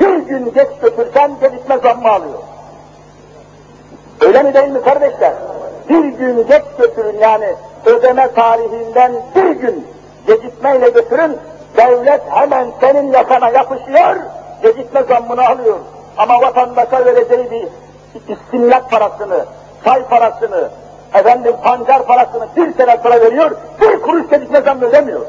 Bir 0.01 0.17
gün 0.17 0.53
geç 0.55 0.69
götürsem 0.83 1.33
gecikme 1.41 1.79
zammı 1.79 2.09
alıyor. 2.09 2.39
Öyle 4.21 4.43
mi 4.43 4.55
değil 4.55 4.69
mi 4.69 4.83
kardeşler? 4.83 5.33
Bir 5.89 6.05
gün 6.05 6.47
geç 6.47 6.63
götürün 6.79 7.19
yani 7.19 7.55
ödeme 7.87 8.33
tarihinden 8.33 9.13
bir 9.37 9.51
gün 9.51 9.87
gecikmeyle 10.27 10.89
götürün, 10.89 11.37
devlet 11.77 12.23
hemen 12.31 12.67
senin 12.81 13.13
yakana 13.13 13.49
yapışıyor, 13.49 14.17
gecikme 14.63 15.03
zammını 15.03 15.49
alıyor. 15.49 15.79
Ama 16.17 16.41
vatandaşa 16.41 17.05
vereceği 17.05 17.51
bir 17.51 17.69
istimlak 18.35 18.91
parasını, 18.91 19.45
çay 19.85 20.05
parasını, 20.05 20.71
efendim 21.15 21.55
pancar 21.65 22.07
parasını 22.07 22.49
bir 22.57 22.75
sene 22.75 22.97
sonra 23.03 23.21
veriyor, 23.21 23.51
bir 23.81 24.03
kuruş 24.03 24.29
gecikme 24.29 24.61
zammı 24.61 24.85
ödemiyor. 24.85 25.21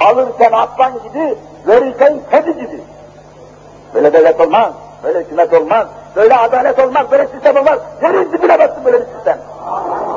Alırken 0.00 0.52
aslan 0.52 0.92
gibi, 1.02 1.34
verirken 1.66 2.18
kedi 2.30 2.54
gibi. 2.54 2.80
Böyle 3.94 4.12
devlet 4.12 4.40
olmaz, 4.40 4.72
böyle 5.04 5.20
hükümet 5.20 5.52
olmaz, 5.54 5.86
böyle 6.16 6.36
adalet 6.36 6.78
olmaz, 6.78 7.06
böyle 7.10 7.26
sistem 7.26 7.56
olmaz. 7.56 7.78
Yerin 8.02 8.32
dibine 8.32 8.58
bassın 8.58 8.84
böyle 8.84 9.00
bir 9.00 9.06
sistem. 9.16 9.38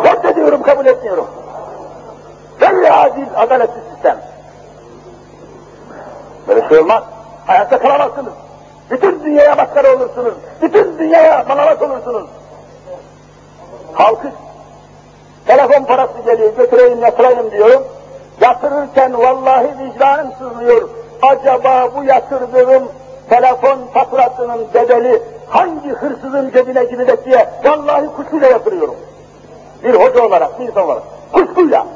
Reddediyorum, 0.03 0.61
kabul 0.61 0.85
etmiyorum. 0.85 1.27
Böyle 2.61 2.91
adil, 2.91 3.25
adaletli 3.35 3.81
sistem. 3.93 4.17
Böyle 6.47 6.69
şey 6.69 6.79
olmaz. 6.79 7.03
Hayatta 7.47 7.79
kalamazsınız. 7.79 8.33
Bütün 8.91 9.23
dünyaya 9.23 9.55
maskara 9.55 9.95
olursunuz. 9.95 10.33
Bütün 10.61 10.99
dünyaya 10.99 11.45
malamat 11.47 11.81
olursunuz. 11.81 12.29
Halkı 13.95 14.27
telefon 15.47 15.83
parası 15.83 16.13
geliyor, 16.25 16.53
götüreyim 16.57 17.01
yatırayım 17.01 17.51
diyorum. 17.51 17.83
Yatırırken 18.41 19.17
vallahi 19.17 19.67
vicdanım 19.79 20.31
sızlıyor. 20.39 20.89
Acaba 21.21 21.89
bu 21.95 22.03
yatırdığım 22.03 22.83
telefon 23.29 23.79
faturasının 23.93 24.67
bedeli 24.73 25.21
hangi 25.49 25.89
hırsızın 25.89 26.51
cebine 26.51 26.83
gidecek 26.83 27.25
diye 27.25 27.49
vallahi 27.65 28.07
kuşkuyla 28.07 28.47
yatırıyorum. 28.47 28.95
Bir 29.83 29.93
hoca 29.93 30.25
olarak, 30.25 30.59
bir 30.59 30.67
insan 30.67 30.83
olarak. 30.83 31.03
Kuşkuyla. 31.33 31.87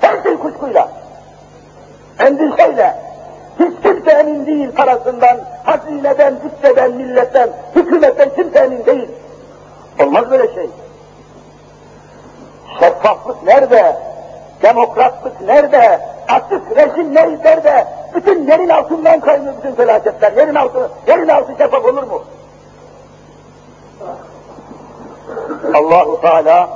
Her 0.00 0.22
şey 0.22 0.36
kuşkuyla. 0.36 0.88
Endişeyle. 2.18 2.96
Hiç 3.60 3.72
kimse 3.82 4.10
emin 4.10 4.46
değil 4.46 4.70
parasından, 4.72 5.40
hazineden, 5.64 6.34
bütçeden, 6.44 6.92
milletten, 6.92 7.50
hükümetten 7.76 8.28
kimse 8.36 8.58
emin 8.58 8.86
değil. 8.86 9.08
Olmaz 10.00 10.30
böyle 10.30 10.54
şey. 10.54 10.70
Şeffaflık 12.80 13.42
nerede? 13.42 13.96
Demokratlık 14.62 15.40
nerede? 15.40 16.00
Açık 16.28 16.76
rejim 16.76 17.14
nerede? 17.14 17.86
Bütün 18.14 18.46
yerin 18.46 18.68
altından 18.68 19.20
kaynıyor 19.20 19.54
bütün 19.58 19.74
felaketler. 19.74 20.32
Yerin 20.32 20.54
altı, 20.54 20.90
yerin 21.06 21.28
altı 21.28 21.52
şeffaf 21.58 21.84
olur 21.84 22.02
mu? 22.02 22.22
Allahu 25.74 26.20
Teala 26.20 26.68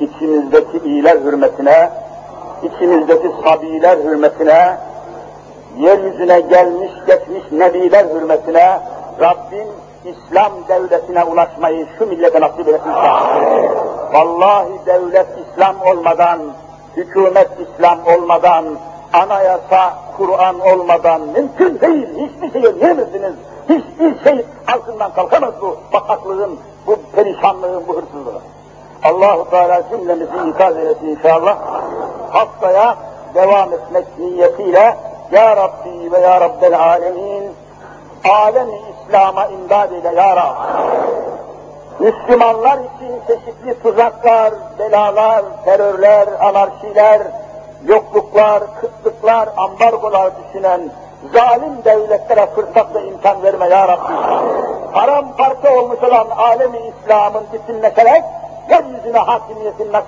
içimizdeki 0.00 0.78
iyiler 0.84 1.16
hürmetine, 1.16 1.90
içimizdeki 2.62 3.28
sabiler 3.44 3.98
hürmetine, 3.98 4.76
yeryüzüne 5.78 6.40
gelmiş 6.40 6.90
geçmiş 7.06 7.52
nebiler 7.52 8.04
hürmetine 8.04 8.80
Rabbim 9.20 9.66
İslam 10.06 10.52
devletine 10.68 11.24
ulaşmayı 11.24 11.86
şu 11.98 12.06
millete 12.06 12.40
nasip 12.40 12.68
etsin. 12.68 12.92
Vallahi 14.12 14.68
devlet 14.86 15.26
İslam 15.38 15.76
olmadan, 15.82 16.40
hükümet 16.96 17.48
İslam 17.60 17.98
olmadan, 18.06 18.64
anayasa, 19.12 19.94
Kur'an 20.16 20.60
olmadan 20.60 21.20
mümkün 21.20 21.80
değil. 21.80 22.08
Hiçbir 22.16 22.52
şey 22.52 22.72
yiyemezsiniz. 22.72 23.34
Hiçbir 23.68 24.24
şey 24.24 24.46
altından 24.74 25.12
kalkamaz 25.12 25.54
bu 25.60 25.76
bataklığın, 25.92 26.58
bu 26.86 26.96
perişanlığın, 27.14 27.82
bu 27.88 27.96
hırsızlığın. 27.96 28.42
Allahu 29.04 29.50
Teala 29.50 29.82
cümlemizi 29.90 30.32
ikaz 30.48 30.76
eylesin 30.76 31.06
inşallah. 31.06 31.56
Haftaya 32.30 32.96
devam 33.34 33.72
etmek 33.72 34.18
niyetiyle 34.18 34.96
Ya 35.32 35.56
Rabbi 35.56 36.12
ve 36.12 36.18
Ya 36.18 36.40
Rabbel 36.40 36.78
Alemin 36.78 37.52
alemi 38.32 38.80
İslam'a 39.06 39.46
imdad 39.46 39.92
eyle 39.92 40.20
Ya 40.20 40.36
Rab. 40.36 40.56
Müslümanlar 42.00 42.78
için 42.78 43.12
çeşitli 43.26 43.82
tuzaklar, 43.82 44.54
belalar, 44.78 45.44
terörler, 45.64 46.28
anarşiler, 46.40 47.22
yokluklar, 47.86 48.62
kıtlıklar, 48.80 49.48
ambargolar 49.56 50.30
düşünen 50.38 50.80
zalim 51.32 51.84
devletlere 51.84 52.46
fırsat 52.46 52.94
ve 52.94 53.08
imkan 53.08 53.42
verme 53.42 53.68
ya 53.68 53.88
Rabbi. 53.88 54.12
Paramparça 54.92 55.74
olmuş 55.74 56.02
olan 56.02 56.26
alemi 56.36 56.78
İslam'ın 56.78 57.44
bütünleşerek 57.52 58.24
yeryüzüne 58.70 59.18
hakimiyetin 59.18 59.92
nasip 59.92 60.04